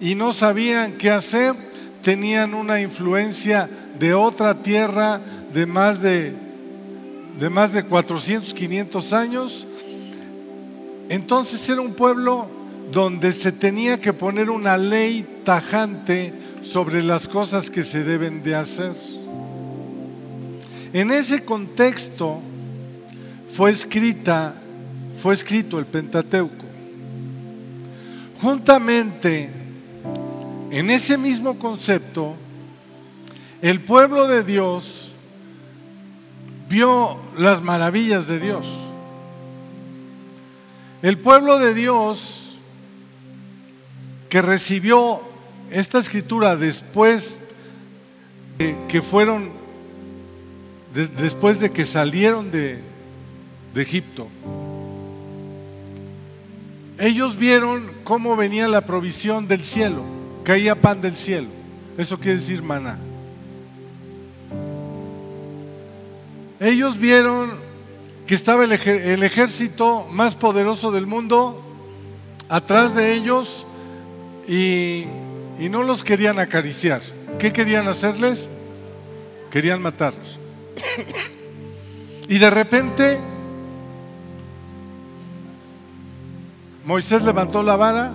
y 0.00 0.14
no 0.14 0.32
sabían 0.32 0.92
qué 0.92 1.10
hacer, 1.10 1.54
tenían 2.02 2.54
una 2.54 2.80
influencia 2.80 3.68
de 3.98 4.14
otra 4.14 4.62
tierra 4.62 5.20
de 5.52 5.66
más 5.66 6.02
de, 6.02 6.34
de 7.38 7.50
más 7.50 7.72
de 7.72 7.84
400, 7.84 8.52
500 8.52 9.12
años. 9.12 9.66
Entonces 11.12 11.68
era 11.68 11.82
un 11.82 11.92
pueblo 11.92 12.46
donde 12.90 13.32
se 13.32 13.52
tenía 13.52 14.00
que 14.00 14.14
poner 14.14 14.48
una 14.48 14.78
ley 14.78 15.42
tajante 15.44 16.32
sobre 16.62 17.02
las 17.02 17.28
cosas 17.28 17.68
que 17.68 17.82
se 17.82 18.02
deben 18.02 18.42
de 18.42 18.54
hacer. 18.54 18.94
En 20.94 21.10
ese 21.10 21.44
contexto 21.44 22.40
fue 23.54 23.72
escrita, 23.72 24.54
fue 25.20 25.34
escrito 25.34 25.78
el 25.78 25.84
Pentateuco. 25.84 26.64
Juntamente, 28.40 29.50
en 30.70 30.88
ese 30.88 31.18
mismo 31.18 31.58
concepto, 31.58 32.36
el 33.60 33.82
pueblo 33.82 34.28
de 34.28 34.44
Dios 34.44 35.12
vio 36.70 37.18
las 37.36 37.60
maravillas 37.60 38.26
de 38.26 38.40
Dios. 38.40 38.81
El 41.02 41.18
pueblo 41.18 41.58
de 41.58 41.74
Dios 41.74 42.58
que 44.28 44.40
recibió 44.40 45.20
esta 45.70 45.98
escritura 45.98 46.54
después 46.56 47.40
de 48.58 48.76
que 48.86 49.02
fueron, 49.02 49.50
después 50.94 51.58
de 51.58 51.70
que 51.70 51.84
salieron 51.84 52.52
de, 52.52 52.78
de 53.74 53.82
Egipto, 53.82 54.28
ellos 56.98 57.36
vieron 57.36 57.90
cómo 58.04 58.36
venía 58.36 58.68
la 58.68 58.82
provisión 58.82 59.48
del 59.48 59.64
cielo, 59.64 60.04
caía 60.44 60.80
pan 60.80 61.00
del 61.00 61.16
cielo. 61.16 61.48
Eso 61.98 62.16
quiere 62.16 62.38
decir 62.38 62.62
maná. 62.62 62.96
Ellos 66.60 66.96
vieron 66.96 67.61
que 68.26 68.34
estaba 68.34 68.64
el, 68.64 68.72
ejército 69.22 70.06
más 70.10 70.34
poderoso 70.34 70.92
del 70.92 71.06
mundo 71.06 71.60
atrás 72.48 72.94
de 72.94 73.14
ellos 73.14 73.66
y, 74.46 75.06
y 75.58 75.68
no 75.68 75.82
los 75.82 76.04
querían 76.04 76.38
acariciar. 76.38 77.00
¿Qué 77.38 77.52
querían 77.52 77.88
hacerles? 77.88 78.48
Querían 79.50 79.82
matarlos. 79.82 80.38
Y 82.28 82.38
de 82.38 82.50
repente 82.50 83.18
Moisés 86.84 87.22
levantó 87.22 87.62
la 87.62 87.76
vara 87.76 88.12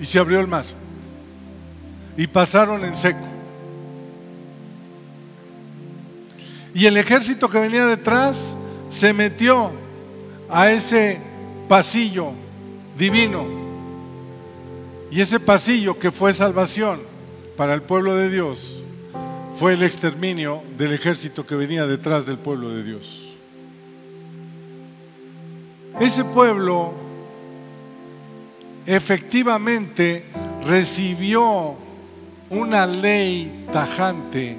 y 0.00 0.04
se 0.04 0.18
abrió 0.18 0.40
el 0.40 0.46
mar. 0.46 0.64
Y 2.16 2.26
pasaron 2.26 2.84
en 2.84 2.94
seco. 2.94 3.26
Y 6.74 6.86
el 6.86 6.96
ejército 6.96 7.48
que 7.48 7.58
venía 7.58 7.86
detrás 7.86 8.56
se 8.90 9.14
metió 9.14 9.70
a 10.50 10.70
ese 10.70 11.18
pasillo 11.68 12.32
divino. 12.98 13.46
Y 15.10 15.20
ese 15.20 15.40
pasillo 15.40 15.98
que 15.98 16.10
fue 16.10 16.32
salvación 16.34 17.00
para 17.56 17.72
el 17.72 17.82
pueblo 17.82 18.16
de 18.16 18.28
Dios 18.28 18.82
fue 19.56 19.74
el 19.74 19.82
exterminio 19.82 20.62
del 20.76 20.92
ejército 20.92 21.46
que 21.46 21.54
venía 21.54 21.86
detrás 21.86 22.26
del 22.26 22.38
pueblo 22.38 22.70
de 22.70 22.82
Dios. 22.82 23.28
Ese 26.00 26.24
pueblo 26.24 26.92
efectivamente 28.86 30.24
recibió 30.66 31.76
una 32.48 32.86
ley 32.86 33.66
tajante, 33.72 34.56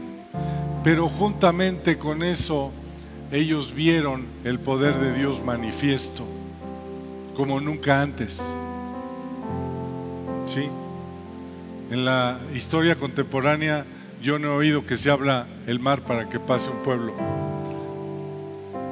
pero 0.84 1.10
juntamente 1.10 1.98
con 1.98 2.24
eso 2.24 2.72
ellos 3.32 3.74
vieron 3.74 4.26
el 4.44 4.60
poder 4.60 4.96
de 4.96 5.14
Dios 5.14 5.44
manifiesto 5.44 6.26
como 7.36 7.60
nunca 7.60 8.02
antes. 8.02 8.44
¿Sí? 10.46 10.68
En 11.90 12.06
la 12.06 12.40
historia 12.54 12.96
contemporánea 12.96 13.86
yo 14.22 14.38
no 14.38 14.50
he 14.50 14.58
oído 14.58 14.86
que 14.86 14.98
se 14.98 15.10
habla 15.10 15.48
el 15.68 15.80
mar 15.80 16.02
para 16.02 16.30
que 16.30 16.40
pase 16.40 16.70
un 16.70 16.84
pueblo. 16.84 17.14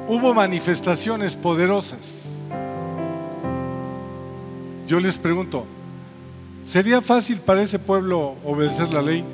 Hubo 0.08 0.34
manifestaciones 0.34 1.36
poderosas 1.36 2.20
yo 4.90 4.98
les 4.98 5.18
pregunto, 5.18 5.66
¿sería 6.66 7.00
fácil 7.00 7.38
para 7.38 7.62
ese 7.62 7.78
pueblo 7.78 8.34
obedecer 8.44 8.92
la 8.92 9.00
ley? 9.00 9.24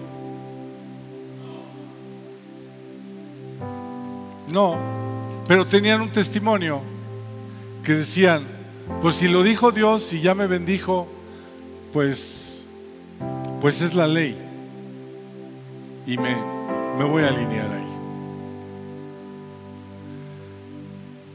No, 4.52 4.76
pero 5.46 5.66
tenían 5.66 6.00
un 6.00 6.10
testimonio 6.10 6.80
que 7.84 7.94
decían, 7.94 8.44
pues 9.02 9.16
si 9.16 9.28
lo 9.28 9.42
dijo 9.42 9.72
Dios 9.72 10.12
y 10.12 10.20
ya 10.20 10.34
me 10.34 10.46
bendijo, 10.46 11.06
pues, 11.92 12.64
pues 13.60 13.80
es 13.80 13.94
la 13.94 14.06
ley. 14.06 14.36
Y 16.06 16.16
me, 16.16 16.36
me 16.98 17.04
voy 17.04 17.24
a 17.24 17.28
alinear 17.28 17.70
ahí. 17.72 17.86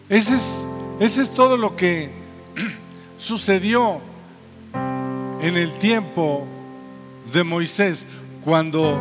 Ese 0.09 0.35
es, 0.35 0.67
ese 0.99 1.21
es 1.21 1.29
todo 1.33 1.55
lo 1.55 1.75
que 1.75 2.09
sucedió 3.17 3.99
en 5.41 5.57
el 5.57 5.71
tiempo 5.79 6.45
de 7.31 7.43
Moisés, 7.43 8.05
cuando, 8.43 8.99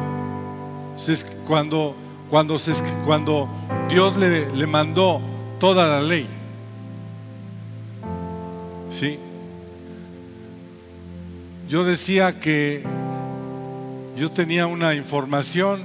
cuando, 1.47 1.95
cuando, 2.31 2.57
cuando 3.05 3.49
Dios 3.89 4.17
le, 4.17 4.55
le 4.55 4.67
mandó 4.67 5.21
toda 5.59 5.87
la 5.87 6.01
ley. 6.01 6.27
¿Sí? 8.91 9.19
Yo 11.69 11.85
decía 11.85 12.41
que 12.41 12.83
yo 14.17 14.31
tenía 14.31 14.67
una 14.67 14.95
información 14.95 15.83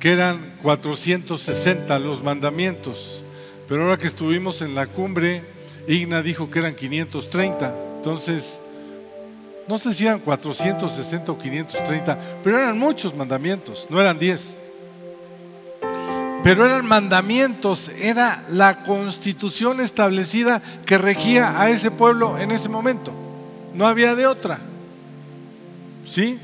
que 0.00 0.12
eran 0.12 0.54
460 0.62 1.98
los 1.98 2.22
mandamientos, 2.22 3.24
pero 3.68 3.82
ahora 3.82 3.96
que 3.98 4.06
estuvimos 4.06 4.62
en 4.62 4.74
la 4.74 4.86
cumbre, 4.86 5.42
Igna 5.86 6.22
dijo 6.22 6.50
que 6.50 6.60
eran 6.60 6.74
530. 6.74 7.74
Entonces, 7.96 8.60
no 9.66 9.78
sé 9.78 9.92
si 9.92 10.06
eran 10.06 10.20
460 10.20 11.32
o 11.32 11.38
530, 11.38 12.18
pero 12.42 12.58
eran 12.58 12.78
muchos 12.78 13.14
mandamientos, 13.14 13.86
no 13.90 14.00
eran 14.00 14.18
10. 14.18 14.57
Pero 16.42 16.64
eran 16.64 16.86
mandamientos, 16.86 17.88
era 17.88 18.44
la 18.50 18.84
constitución 18.84 19.80
establecida 19.80 20.62
que 20.86 20.98
regía 20.98 21.60
a 21.60 21.68
ese 21.68 21.90
pueblo 21.90 22.38
en 22.38 22.50
ese 22.50 22.68
momento. 22.68 23.12
No 23.74 23.86
había 23.86 24.14
de 24.14 24.26
otra. 24.26 24.58
¿Sí? 26.08 26.38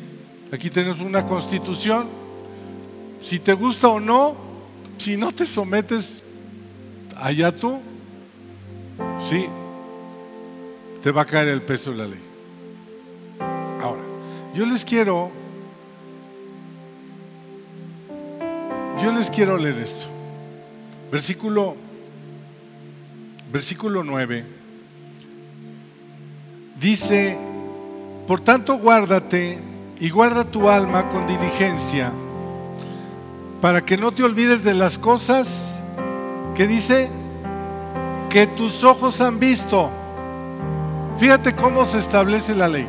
Aquí 0.53 0.69
tenemos 0.69 1.01
una 1.01 1.27
constitución. 1.27 2.09
Si 3.23 3.39
te 3.39 3.55
gusta 3.55 3.89
o 3.89 4.01
no, 4.01 4.37
si 4.99 5.17
no 5.17 5.33
te 5.33 5.47
sometes 5.47 6.23
allá 7.17 7.53
tú, 7.53 7.81
sí, 9.29 9.47
te 11.03 11.11
va 11.11 11.23
a 11.23 11.25
caer 11.25 11.49
el 11.49 11.63
peso 11.63 11.93
de 11.93 11.97
la 11.97 12.07
ley. 12.07 12.35
Yo 14.55 14.65
les 14.67 14.85
quiero, 14.85 15.33
yo 19.03 19.13
les 19.13 19.31
quiero 19.31 19.57
leer 19.57 19.79
esto. 19.79 20.07
Versículo, 21.11 21.77
versículo 23.53 24.03
9. 24.03 24.45
Dice, 26.81 27.39
por 28.27 28.41
tanto 28.41 28.79
guárdate 28.79 29.59
y 30.01 30.11
guarda 30.11 30.45
tu 30.45 30.69
alma 30.69 31.09
con 31.09 31.27
diligencia, 31.27 32.13
para 33.61 33.81
que 33.81 33.97
no 33.97 34.13
te 34.13 34.23
olvides 34.23 34.65
de 34.65 34.75
las 34.75 34.99
cosas 34.99 35.77
que 36.55 36.67
dice 36.67 37.09
que 38.29 38.47
tus 38.47 38.85
ojos 38.85 39.21
han 39.21 39.39
visto. 39.39 39.91
Fíjate 41.19 41.55
cómo 41.55 41.85
se 41.85 41.99
establece 41.99 42.55
la 42.55 42.69
ley. 42.69 42.89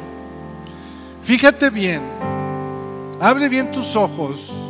Fíjate 1.22 1.70
bien, 1.70 2.02
abre 3.20 3.50
bien 3.50 3.72
tus 3.72 3.96
ojos 3.96 4.65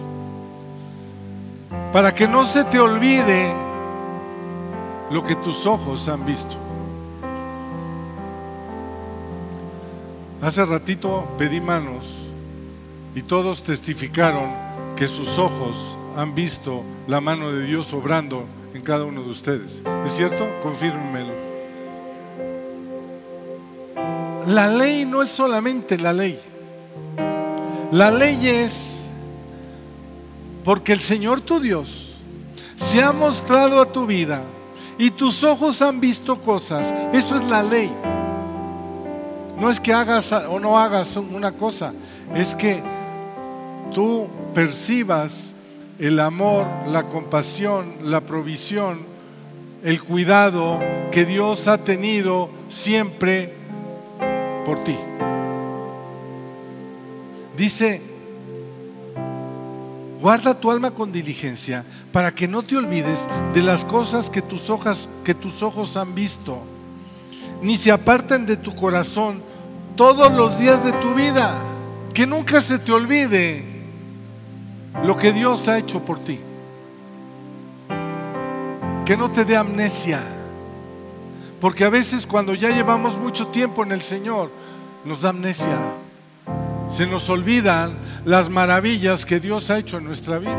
para 1.96 2.14
que 2.14 2.28
no 2.28 2.44
se 2.44 2.66
te 2.66 2.78
olvide 2.78 3.54
lo 5.12 5.24
que 5.24 5.34
tus 5.36 5.66
ojos 5.66 6.10
han 6.10 6.26
visto. 6.26 6.58
Hace 10.42 10.66
ratito 10.66 11.26
pedí 11.38 11.62
manos 11.62 12.28
y 13.16 13.22
todos 13.22 13.64
testificaron 13.64 14.52
que 14.98 15.08
sus 15.08 15.40
ojos 15.40 15.98
han 16.18 16.36
visto 16.36 16.84
la 17.08 17.22
mano 17.22 17.54
de 17.54 17.66
Dios 17.66 17.94
obrando 17.94 18.44
en 18.74 18.82
cada 18.82 19.06
uno 19.06 19.24
de 19.24 19.30
ustedes. 19.30 19.82
¿Es 20.04 20.12
cierto? 20.12 20.50
Confírmelo. 20.64 21.32
La 24.48 24.68
ley 24.68 25.06
no 25.06 25.22
es 25.22 25.30
solamente 25.30 25.98
la 25.98 26.12
ley. 26.12 26.38
La 27.94 28.12
ley 28.12 28.50
es 28.50 28.95
porque 30.66 30.92
el 30.94 31.00
Señor 31.00 31.42
tu 31.42 31.60
Dios 31.60 32.16
se 32.76 33.02
ha 33.02 33.14
mostrado 33.14 33.80
a 33.80 33.86
tu 33.86 34.08
vida 34.08 34.42
y 34.98 35.12
tus 35.12 35.44
ojos 35.44 35.82
han 35.84 36.00
visto 36.00 36.42
cosas. 36.42 36.94
Eso 37.14 37.36
es 37.36 37.44
la 37.44 37.62
ley. 37.62 37.92
No 39.60 39.70
es 39.70 39.80
que 39.80 39.94
hagas 39.94 40.32
o 40.32 40.60
no 40.60 40.78
hagas 40.78 41.16
una 41.16 41.52
cosa, 41.54 41.94
es 42.34 42.56
que 42.56 42.82
tú 43.94 44.28
percibas 44.54 45.54
el 46.00 46.20
amor, 46.20 46.66
la 46.88 47.04
compasión, 47.04 47.94
la 48.04 48.22
provisión, 48.22 49.00
el 49.84 50.02
cuidado 50.04 50.80
que 51.12 51.26
Dios 51.26 51.68
ha 51.68 51.78
tenido 51.78 52.50
siempre 52.70 53.54
por 54.66 54.84
ti. 54.84 54.98
Dice, 57.56 58.15
guarda 60.26 60.60
tu 60.60 60.72
alma 60.72 60.90
con 60.90 61.12
diligencia 61.12 61.86
para 62.12 62.34
que 62.34 62.48
no 62.48 62.64
te 62.64 62.76
olvides 62.76 63.28
de 63.54 63.62
las 63.62 63.86
cosas 63.86 64.28
que 64.28 64.42
tus, 64.42 64.72
ojos, 64.72 65.08
que 65.24 65.36
tus 65.36 65.62
ojos 65.62 65.96
han 65.98 66.16
visto, 66.16 66.64
ni 67.62 67.78
se 67.78 67.92
aparten 67.92 68.48
de 68.48 68.58
tu 68.58 68.74
corazón 68.74 69.40
todos 69.96 70.32
los 70.32 70.58
días 70.58 70.84
de 70.84 70.94
tu 70.94 71.14
vida. 71.14 71.54
Que 72.12 72.26
nunca 72.26 72.60
se 72.60 72.80
te 72.80 72.92
olvide 72.92 73.64
lo 75.04 75.16
que 75.16 75.32
Dios 75.32 75.68
ha 75.68 75.78
hecho 75.78 76.04
por 76.04 76.18
ti. 76.18 76.40
Que 79.06 79.16
no 79.16 79.30
te 79.30 79.46
dé 79.46 79.56
amnesia. 79.56 80.24
Porque 81.62 81.84
a 81.84 81.90
veces 81.92 82.26
cuando 82.26 82.56
ya 82.56 82.72
llevamos 82.72 83.16
mucho 83.20 83.46
tiempo 83.50 83.84
en 83.84 83.92
el 83.92 84.02
Señor, 84.02 84.50
nos 85.04 85.22
da 85.22 85.30
amnesia. 85.30 85.78
Se 86.90 87.06
nos 87.06 87.30
olvidan 87.30 87.94
las 88.26 88.50
maravillas 88.50 89.26
que 89.26 89.40
Dios 89.40 89.70
ha 89.70 89.78
hecho 89.78 89.98
en 90.00 90.04
nuestra 90.04 90.40
vida. 90.40 90.58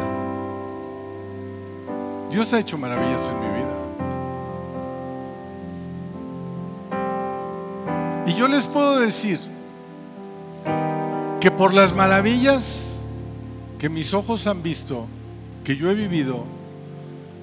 Dios 2.30 2.52
ha 2.52 2.60
hecho 2.60 2.78
maravillas 2.78 3.28
en 3.28 3.40
mi 3.40 3.46
vida. 3.58 3.76
Y 8.26 8.34
yo 8.34 8.46
les 8.48 8.66
puedo 8.66 9.00
decir 9.00 9.40
que 11.40 11.50
por 11.50 11.74
las 11.74 11.94
maravillas 11.94 13.00
que 13.78 13.88
mis 13.88 14.14
ojos 14.14 14.46
han 14.46 14.62
visto, 14.62 15.06
que 15.64 15.76
yo 15.76 15.90
he 15.90 15.94
vivido, 15.94 16.44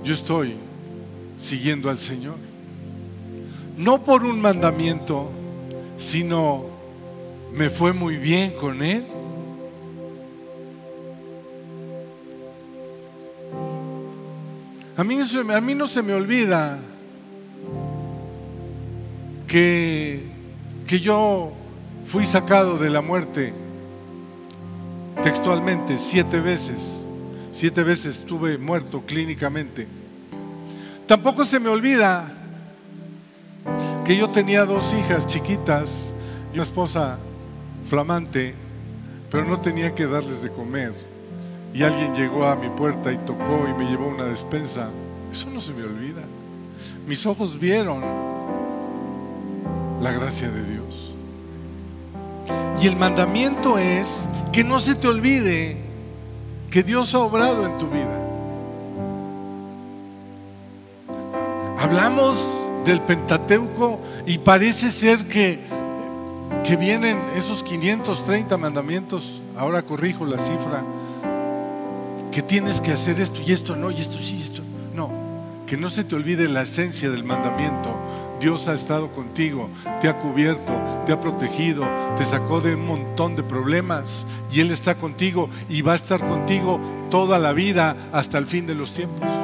yo 0.04 0.14
estoy 0.14 0.56
siguiendo 1.38 1.90
al 1.90 2.00
Señor. 2.00 2.36
No 3.78 4.04
por 4.04 4.24
un 4.24 4.40
mandamiento, 4.40 5.30
sino 5.98 6.64
me 7.52 7.70
fue 7.70 7.92
muy 7.92 8.18
bien 8.18 8.52
con 8.52 8.82
Él. 8.84 9.04
A 14.96 15.04
mí, 15.04 15.76
no 15.76 15.88
se 15.88 16.02
me 16.02 16.14
olvida 16.14 16.80
que 19.48 20.34
que 20.88 21.00
yo 21.00 21.52
fui 22.06 22.26
sacado 22.26 22.78
de 22.78 22.90
la 22.90 23.02
muerte 23.02 23.54
textualmente 25.24 25.98
siete 25.98 26.40
veces. 26.40 27.06
Siete 27.52 27.84
veces 27.84 28.18
estuve 28.18 28.58
muerto 28.58 29.04
clínicamente. 29.06 29.88
Tampoco 31.08 31.46
se 31.46 31.60
me 31.60 31.70
olvida 31.70 32.32
que 34.04 34.18
yo 34.18 34.30
tenía 34.30 34.66
dos 34.66 34.94
hijas 34.94 35.26
chiquitas 35.28 36.12
y 36.52 36.56
una 36.56 36.64
esposa 36.64 37.18
flamante, 37.86 38.56
pero 39.32 39.46
no 39.46 39.60
tenía 39.62 39.96
que 39.96 40.06
darles 40.06 40.42
de 40.42 40.50
comer. 40.50 41.13
Y 41.74 41.84
alguien 41.84 42.14
llegó 42.14 42.46
a 42.46 42.56
mi 42.56 42.70
puerta 42.70 43.12
y 43.12 43.18
tocó 43.18 43.66
y 43.68 43.74
me 43.74 43.90
llevó 43.90 44.08
una 44.08 44.26
despensa. 44.26 44.90
Eso 45.32 45.50
no 45.50 45.60
se 45.60 45.74
me 45.74 45.84
olvida. 45.84 46.22
Mis 47.08 47.26
ojos 47.26 47.60
vieron 47.60 48.02
la 50.02 50.12
gracia 50.12 50.50
de 50.50 50.64
Dios. 50.64 51.14
Y 52.82 52.88
el 52.88 52.96
mandamiento 52.96 53.78
es 53.78 54.28
que 54.52 54.64
no 54.64 54.80
se 54.80 54.96
te 54.96 55.08
olvide 55.08 55.78
que 56.70 56.84
Dios 56.84 57.16
ha 57.16 57.20
obrado 57.20 57.66
en 57.66 57.78
tu 57.78 57.88
vida. 57.88 58.20
Hablamos 61.80 62.38
del 62.86 63.02
Pentateuco 63.02 64.00
y 64.26 64.38
parece 64.38 64.92
ser 64.92 65.28
que, 65.28 65.60
que 66.64 66.76
vienen 66.76 67.20
esos 67.36 67.64
530 67.64 68.58
mandamientos, 68.58 69.42
ahora 69.58 69.82
corrijo 69.82 70.26
la 70.26 70.38
cifra, 70.38 70.84
que 72.34 72.42
tienes 72.42 72.82
que 72.82 72.92
hacer 72.92 73.20
esto 73.20 73.42
y 73.46 73.52
esto 73.52 73.76
no, 73.76 73.92
y 73.92 74.02
esto 74.02 74.18
sí, 74.20 74.42
esto 74.42 74.62
no. 74.96 75.12
Que 75.68 75.78
no 75.78 75.90
se 75.90 76.04
te 76.04 76.16
olvide 76.16 76.50
la 76.50 76.64
esencia 76.64 77.10
del 77.10 77.24
mandamiento 77.24 77.98
Dios 78.44 78.68
ha 78.68 78.74
estado 78.74 79.08
contigo, 79.08 79.70
te 80.02 80.10
ha 80.10 80.20
cubierto, 80.20 80.74
te 81.06 81.14
ha 81.14 81.22
protegido, 81.22 81.86
te 82.18 82.26
sacó 82.26 82.60
de 82.60 82.76
un 82.76 82.86
montón 82.86 83.38
de 83.38 83.44
problemas 83.44 84.26
y 84.52 84.60
Él 84.60 84.70
está 84.70 84.96
contigo 84.96 85.50
y 85.70 85.82
va 85.82 85.94
a 85.94 85.96
estar 85.96 86.20
contigo 86.20 86.78
toda 87.10 87.40
la 87.40 87.54
vida 87.54 87.96
hasta 88.12 88.38
el 88.38 88.46
fin 88.46 88.68
de 88.68 88.76
los 88.76 88.94
tiempos. 88.94 89.43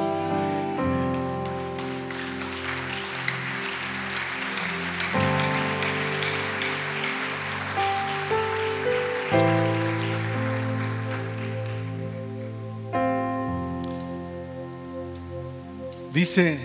Dice 16.30 16.60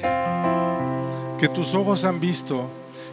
que 1.39 1.49
tus 1.49 1.74
ojos 1.74 2.05
han 2.05 2.20
visto 2.20 2.70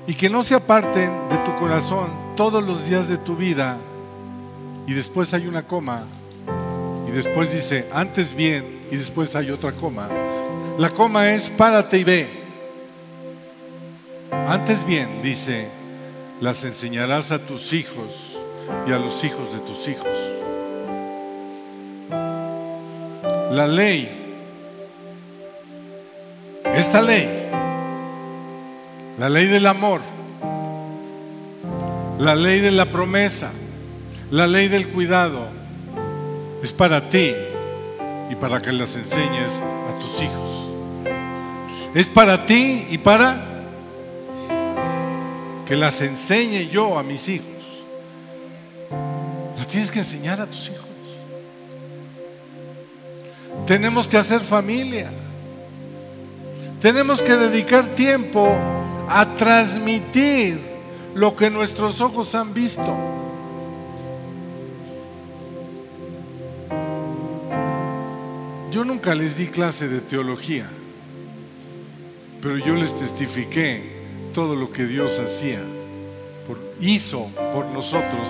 y 0.07 0.13
que 0.13 0.29
no 0.29 0.43
se 0.43 0.55
aparten 0.55 1.11
de 1.31 1.39
tu 1.39 1.57
corazón 1.57 2.11
todos 2.37 2.63
los 2.63 2.87
días 2.87 3.09
de 3.09 3.17
tu 3.17 3.37
vida. 3.37 3.79
Y 4.87 4.93
después 4.93 5.33
hay 5.33 5.47
una 5.47 5.63
coma. 5.63 6.03
Y 7.09 7.11
después 7.11 7.51
dice, 7.55 7.89
antes 7.91 8.35
bien, 8.35 8.83
y 8.91 8.97
después 8.97 9.35
hay 9.35 9.51
otra 9.51 9.73
coma. 9.73 10.11
La 10.77 10.91
coma 10.91 11.31
es, 11.31 11.49
párate 11.49 11.97
y 11.97 12.05
ve. 12.05 12.29
Antes 14.47 14.85
bien, 14.85 15.23
dice, 15.23 15.69
las 16.43 16.65
enseñarás 16.65 17.33
a 17.33 17.39
tus 17.39 17.73
hijos 17.73 18.37
y 18.87 18.93
a 18.93 18.99
los 18.99 19.25
hijos 19.25 19.55
de 19.55 19.61
tus 19.61 19.89
hijos. 19.89 20.07
La 23.53 23.67
ley, 23.67 24.22
esta 26.93 27.01
ley 27.01 27.27
la 29.17 29.31
ley 29.31 29.47
del 29.47 29.67
amor, 29.67 30.03
la 32.19 32.35
ley 32.35 32.61
de 32.61 32.71
la 32.71 32.85
promesa, 32.85 33.51
la 34.31 34.47
ley 34.47 34.69
del 34.69 34.89
cuidado, 34.89 35.49
es 36.63 36.71
para 36.75 37.09
ti 37.09 37.33
y 38.31 38.35
para 38.35 38.61
que 38.61 38.73
las 38.73 38.95
enseñes 38.95 39.63
a 39.89 39.99
tus 40.01 40.23
hijos. 40.23 40.69
Es 41.95 42.09
para 42.09 42.45
ti 42.45 42.87
y 42.91 42.99
para 42.99 43.43
que 45.67 45.77
las 45.77 45.99
enseñe 46.03 46.69
yo 46.69 46.99
a 46.99 47.03
mis 47.03 47.27
hijos. 47.29 47.47
Las 49.57 49.67
tienes 49.67 49.91
que 49.91 50.01
enseñar 50.01 50.43
a 50.43 50.47
tus 50.47 50.69
hijos. 50.69 50.87
Tenemos 53.67 54.07
que 54.09 54.19
hacer 54.19 54.41
familia. 54.41 55.11
Tenemos 56.83 57.23
que 57.23 57.37
dedicar 57.37 57.95
tiempo 57.95 58.57
a 59.09 59.37
transmitir 59.37 60.59
lo 61.15 61.37
que 61.37 61.49
nuestros 61.49 62.01
ojos 62.01 62.35
han 62.35 62.53
visto. 62.53 62.97
Yo 68.73 68.85
nunca 68.85 69.15
les 69.15 69.37
di 69.37 69.47
clase 69.47 69.87
de 69.89 70.01
teología, 70.01 70.69
pero 72.41 72.57
yo 72.57 72.75
les 72.75 72.97
testifiqué 72.97 74.03
todo 74.35 74.57
lo 74.57 74.73
que 74.73 74.85
Dios 74.85 75.21
hacía, 75.21 75.61
hizo 76.81 77.29
por 77.53 77.67
nosotros, 77.67 78.27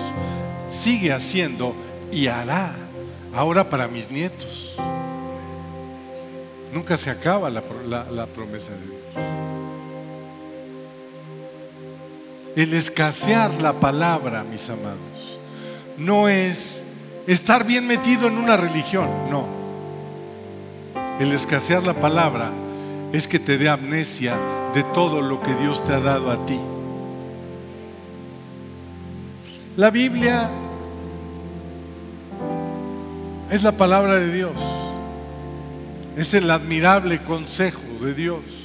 sigue 0.69 1.11
haciendo 1.11 1.73
y 2.11 2.27
hará 2.27 2.75
ahora 3.33 3.67
para 3.67 3.87
mis 3.87 4.11
nietos. 4.11 4.75
Nunca 6.73 6.97
se 6.97 7.11
acaba 7.11 7.51
la, 7.51 7.61
promesa 7.61 8.71
de 8.71 8.79
Dios. 8.79 8.97
El 12.55 12.73
escasear 12.73 13.61
la 13.61 13.73
palabra, 13.73 14.43
mis 14.43 14.67
amados, 14.71 15.39
no 15.97 16.27
es 16.27 16.83
estar 17.27 17.63
bien 17.63 17.85
metido 17.85 18.27
en 18.27 18.37
una 18.39 18.57
religión, 18.57 19.07
no. 19.29 19.45
El 21.19 21.31
escasear 21.31 21.83
la 21.83 21.93
palabra 21.93 22.49
es 23.11 23.27
que 23.27 23.37
te 23.37 23.59
dé 23.59 23.69
amnesia 23.69 24.35
de 24.73 24.83
todo 24.83 25.21
lo 25.21 25.43
que 25.43 25.53
Dios 25.53 25.83
te 25.83 25.93
ha 25.93 25.99
dado 25.99 26.31
a 26.31 26.43
ti. 26.47 26.59
La 29.77 29.91
Biblia 29.91 30.49
es 33.51 33.61
la 33.61 33.73
palabra 33.73 34.15
de 34.15 34.31
Dios. 34.31 34.82
Es 36.15 36.33
el 36.33 36.49
admirable 36.51 37.21
consejo 37.23 37.81
de 38.01 38.13
Dios. 38.13 38.63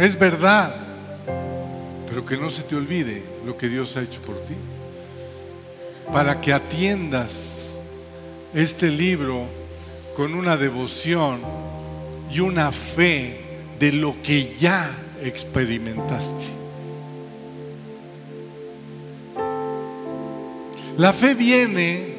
es 0.00 0.18
verdad, 0.18 0.74
pero 2.08 2.24
que 2.24 2.38
no 2.38 2.48
se 2.48 2.62
te 2.62 2.74
olvide 2.74 3.22
lo 3.44 3.58
que 3.58 3.68
Dios 3.68 3.98
ha 3.98 4.02
hecho 4.02 4.22
por 4.22 4.36
ti. 4.46 4.54
Para 6.10 6.40
que 6.40 6.54
atiendas 6.54 7.78
este 8.54 8.88
libro 8.88 9.44
con 10.16 10.32
una 10.32 10.56
devoción 10.56 11.40
y 12.32 12.40
una 12.40 12.72
fe 12.72 13.40
de 13.78 13.92
lo 13.92 14.16
que 14.22 14.54
ya 14.58 14.90
experimentaste. 15.20 16.44
La 20.96 21.12
fe 21.12 21.34
viene 21.34 22.09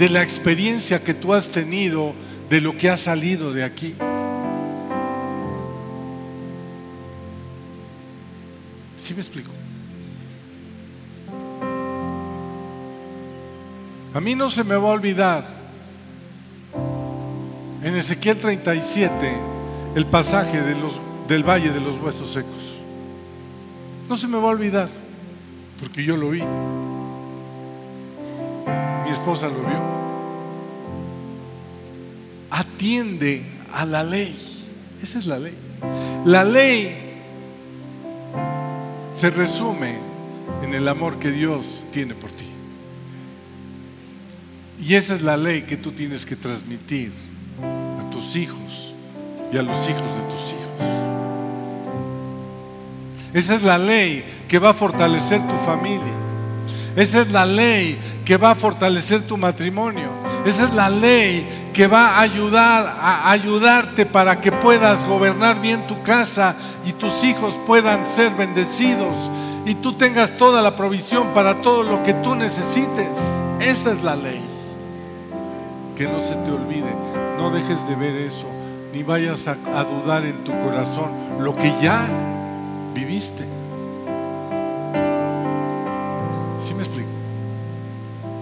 de 0.00 0.08
la 0.08 0.22
experiencia 0.22 1.04
que 1.04 1.12
tú 1.12 1.34
has 1.34 1.50
tenido, 1.50 2.14
de 2.48 2.62
lo 2.62 2.74
que 2.74 2.88
ha 2.88 2.96
salido 2.96 3.52
de 3.52 3.62
aquí. 3.62 3.94
¿Sí 8.96 9.12
me 9.12 9.20
explico? 9.20 9.50
A 14.14 14.20
mí 14.20 14.34
no 14.34 14.48
se 14.48 14.64
me 14.64 14.74
va 14.74 14.88
a 14.88 14.92
olvidar 14.92 15.46
en 17.82 17.94
Ezequiel 17.94 18.38
37 18.38 19.36
el 19.96 20.06
pasaje 20.06 20.62
del 21.28 21.44
valle 21.44 21.68
de 21.68 21.80
los 21.80 21.98
huesos 21.98 22.32
secos. 22.32 22.72
No 24.08 24.16
se 24.16 24.26
me 24.26 24.38
va 24.38 24.44
a 24.44 24.52
olvidar, 24.52 24.88
porque 25.78 26.02
yo 26.02 26.16
lo 26.16 26.30
vi. 26.30 26.42
Esposa 29.10 29.48
lo 29.48 29.60
vio. 29.60 30.00
Atiende 32.50 33.42
a 33.72 33.84
la 33.84 34.02
ley. 34.02 34.36
Esa 35.02 35.18
es 35.18 35.26
la 35.26 35.38
ley. 35.38 35.54
La 36.24 36.44
ley 36.44 36.94
se 39.14 39.30
resume 39.30 39.94
en 40.62 40.74
el 40.74 40.88
amor 40.88 41.18
que 41.18 41.30
Dios 41.30 41.84
tiene 41.90 42.14
por 42.14 42.30
ti. 42.32 42.46
Y 44.82 44.94
esa 44.94 45.14
es 45.14 45.22
la 45.22 45.36
ley 45.36 45.62
que 45.62 45.76
tú 45.76 45.92
tienes 45.92 46.24
que 46.24 46.36
transmitir 46.36 47.12
a 47.62 48.10
tus 48.10 48.36
hijos 48.36 48.94
y 49.52 49.58
a 49.58 49.62
los 49.62 49.76
hijos 49.88 50.02
de 50.02 50.22
tus 50.22 50.52
hijos. 50.52 50.60
Esa 53.32 53.54
es 53.56 53.62
la 53.62 53.78
ley 53.78 54.24
que 54.48 54.58
va 54.58 54.70
a 54.70 54.74
fortalecer 54.74 55.40
tu 55.46 55.56
familia. 55.64 56.29
Esa 56.96 57.22
es 57.22 57.30
la 57.30 57.46
ley 57.46 57.98
que 58.24 58.36
va 58.36 58.52
a 58.52 58.54
fortalecer 58.54 59.22
tu 59.22 59.36
matrimonio. 59.36 60.08
Esa 60.44 60.64
es 60.64 60.74
la 60.74 60.88
ley 60.90 61.70
que 61.72 61.86
va 61.86 62.16
a 62.16 62.20
ayudar 62.20 62.86
a 63.00 63.30
ayudarte 63.30 64.06
para 64.06 64.40
que 64.40 64.50
puedas 64.50 65.06
gobernar 65.06 65.60
bien 65.60 65.86
tu 65.86 66.02
casa 66.02 66.56
y 66.86 66.92
tus 66.92 67.22
hijos 67.24 67.56
puedan 67.66 68.06
ser 68.06 68.30
bendecidos 68.32 69.30
y 69.64 69.74
tú 69.74 69.92
tengas 69.92 70.36
toda 70.36 70.62
la 70.62 70.74
provisión 70.74 71.28
para 71.34 71.60
todo 71.60 71.82
lo 71.82 72.02
que 72.02 72.14
tú 72.14 72.34
necesites. 72.34 73.08
Esa 73.60 73.92
es 73.92 74.02
la 74.02 74.16
ley. 74.16 74.42
Que 75.96 76.04
no 76.06 76.18
se 76.20 76.34
te 76.34 76.50
olvide, 76.50 76.94
no 77.36 77.50
dejes 77.50 77.86
de 77.86 77.94
ver 77.94 78.16
eso, 78.16 78.46
ni 78.92 79.02
vayas 79.02 79.46
a, 79.46 79.56
a 79.76 79.84
dudar 79.84 80.24
en 80.24 80.42
tu 80.44 80.58
corazón 80.62 81.10
lo 81.40 81.54
que 81.54 81.72
ya 81.82 82.00
viviste. 82.94 83.59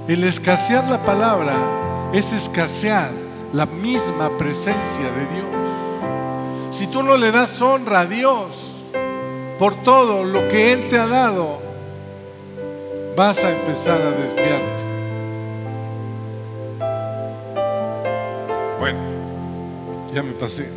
El 0.08 0.24
escasear 0.24 0.88
la 0.88 1.04
palabra 1.04 1.52
es 2.14 2.32
escasear 2.32 3.10
la 3.52 3.66
misma 3.66 4.30
presencia 4.38 5.04
de 5.04 5.26
Dios. 5.34 6.74
Si 6.74 6.86
tú 6.86 7.02
no 7.02 7.18
le 7.18 7.30
das 7.30 7.60
honra 7.60 8.00
a 8.00 8.06
Dios 8.06 8.72
por 9.58 9.74
todo 9.82 10.24
lo 10.24 10.48
que 10.48 10.72
Él 10.72 10.88
te 10.88 10.98
ha 10.98 11.06
dado, 11.06 11.60
vas 13.14 13.44
a 13.44 13.50
empezar 13.50 14.00
a 14.00 14.10
desviarte. 14.12 14.84
Bueno, 18.78 19.00
ya 20.10 20.22
me 20.22 20.32
pasé. 20.32 20.70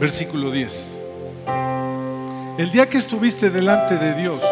Versículo 0.00 0.50
10. 0.50 0.96
El 2.56 2.72
día 2.72 2.88
que 2.88 2.96
estuviste 2.96 3.50
delante 3.50 3.98
de 3.98 4.14
Dios 4.14 4.42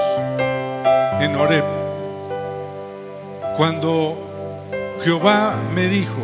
en 1.19 1.35
Horeb, 1.35 1.82
cuando 3.57 4.17
Jehová 5.03 5.55
me 5.75 5.89
dijo, 5.89 6.19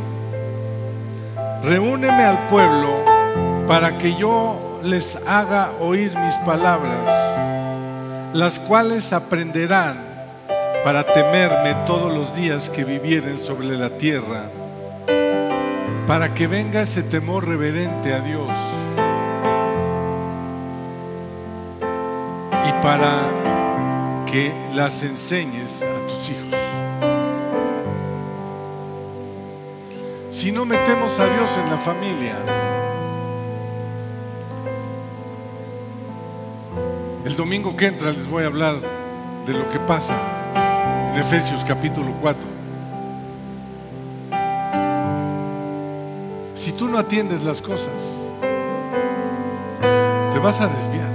reúneme 1.62 2.22
al 2.22 2.46
pueblo 2.46 3.04
para 3.66 3.98
que 3.98 4.14
yo 4.14 4.80
les 4.82 5.16
haga 5.26 5.72
oír 5.80 6.16
mis 6.16 6.36
palabras, 6.38 8.32
las 8.32 8.58
cuales 8.58 9.12
aprenderán 9.12 9.98
para 10.84 11.04
temerme 11.04 11.74
todos 11.86 12.12
los 12.12 12.34
días 12.34 12.70
que 12.70 12.84
vivieren 12.84 13.38
sobre 13.38 13.76
la 13.76 13.90
tierra, 13.90 14.44
para 16.06 16.32
que 16.32 16.46
venga 16.46 16.80
ese 16.80 17.02
temor 17.02 17.46
reverente 17.46 18.14
a 18.14 18.20
Dios 18.20 18.52
y 22.66 22.82
para 22.82 24.24
que 24.30 24.52
las 24.74 25.02
enseñes 25.02 25.84
Si 30.49 30.53
no 30.53 30.64
metemos 30.64 31.20
a 31.20 31.26
Dios 31.26 31.59
en 31.59 31.70
la 31.70 31.76
familia, 31.76 32.34
el 37.22 37.36
domingo 37.36 37.76
que 37.76 37.88
entra 37.88 38.12
les 38.12 38.26
voy 38.26 38.44
a 38.44 38.46
hablar 38.46 38.76
de 39.44 39.53
lo 39.53 39.68
que 39.68 39.78
pasa 39.78 40.14
en 41.12 41.20
Efesios 41.20 41.62
capítulo 41.66 42.14
4. 42.22 42.49
Si 46.55 46.72
tú 46.72 46.88
no 46.88 46.99
atiendes 46.99 47.44
las 47.44 47.61
cosas, 47.61 48.16
te 50.32 50.38
vas 50.38 50.62
a 50.62 50.68
desviar. 50.68 51.12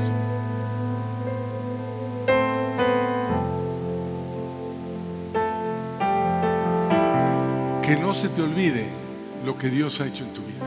Que 7.81 7.95
no 7.95 8.13
se 8.13 8.29
te 8.29 8.43
olvide 8.43 9.02
lo 9.45 9.57
que 9.57 9.69
Dios 9.69 9.99
ha 9.99 10.05
hecho 10.05 10.23
en 10.23 10.33
tu 10.33 10.41
vida. 10.41 10.65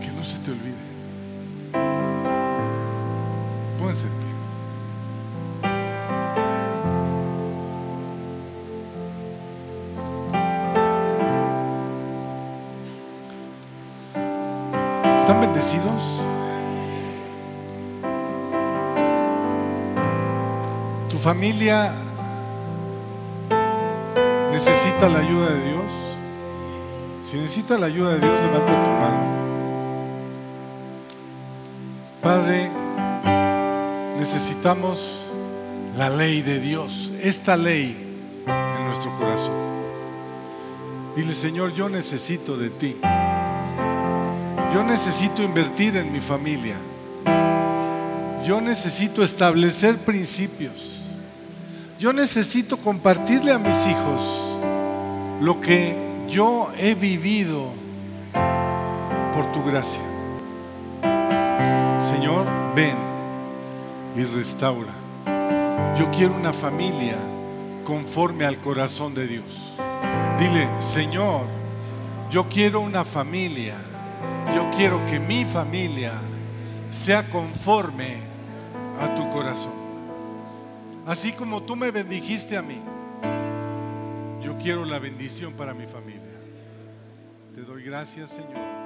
Que 0.00 0.10
no 0.12 0.22
se 0.22 0.38
te 0.38 0.50
olvide. 0.52 0.74
Pónganse 3.78 4.06
en. 4.06 4.26
¿Están 15.18 15.40
bendecidos? 15.40 16.22
¿Tu 21.10 21.18
familia 21.18 21.92
necesita 24.52 25.08
la 25.08 25.18
ayuda 25.18 25.50
de 25.50 25.70
Dios? 25.70 26.05
Si 27.26 27.36
necesita 27.36 27.76
la 27.76 27.86
ayuda 27.86 28.12
de 28.12 28.20
Dios, 28.20 28.40
levanta 28.40 28.84
tu 28.84 28.90
mano. 29.02 29.18
Padre, 32.22 32.70
necesitamos 34.16 35.22
la 35.96 36.08
ley 36.08 36.42
de 36.42 36.60
Dios, 36.60 37.10
esta 37.20 37.56
ley 37.56 37.96
en 38.46 38.86
nuestro 38.86 39.10
corazón. 39.18 39.54
Dile, 41.16 41.34
Señor, 41.34 41.74
yo 41.74 41.88
necesito 41.88 42.56
de 42.56 42.70
ti. 42.70 42.96
Yo 44.72 44.84
necesito 44.84 45.42
invertir 45.42 45.96
en 45.96 46.12
mi 46.12 46.20
familia. 46.20 46.76
Yo 48.46 48.60
necesito 48.60 49.24
establecer 49.24 49.96
principios. 49.96 51.00
Yo 51.98 52.12
necesito 52.12 52.76
compartirle 52.76 53.50
a 53.50 53.58
mis 53.58 53.84
hijos 53.84 54.60
lo 55.40 55.60
que 55.60 56.05
yo 56.28 56.70
he 56.76 56.94
vivido 56.94 57.72
por 59.34 59.52
tu 59.52 59.62
gracia. 59.64 60.02
Señor, 62.00 62.46
ven 62.74 62.96
y 64.16 64.24
restaura. 64.24 64.92
Yo 65.98 66.10
quiero 66.10 66.34
una 66.34 66.52
familia 66.52 67.16
conforme 67.84 68.44
al 68.44 68.58
corazón 68.58 69.14
de 69.14 69.26
Dios. 69.26 69.74
Dile, 70.38 70.68
Señor, 70.80 71.46
yo 72.30 72.48
quiero 72.48 72.80
una 72.80 73.04
familia. 73.04 73.74
Yo 74.54 74.70
quiero 74.76 75.04
que 75.06 75.18
mi 75.20 75.44
familia 75.44 76.12
sea 76.90 77.28
conforme 77.28 78.18
a 79.00 79.14
tu 79.14 79.30
corazón. 79.30 79.72
Así 81.06 81.32
como 81.32 81.62
tú 81.62 81.76
me 81.76 81.90
bendijiste 81.90 82.56
a 82.56 82.62
mí, 82.62 82.80
yo 84.46 84.56
quiero 84.58 84.84
la 84.84 85.00
bendición 85.00 85.54
para 85.54 85.74
mi 85.74 85.86
familia. 85.86 86.22
Te 87.52 87.62
doy 87.62 87.82
gracias, 87.82 88.30
Señor. 88.30 88.85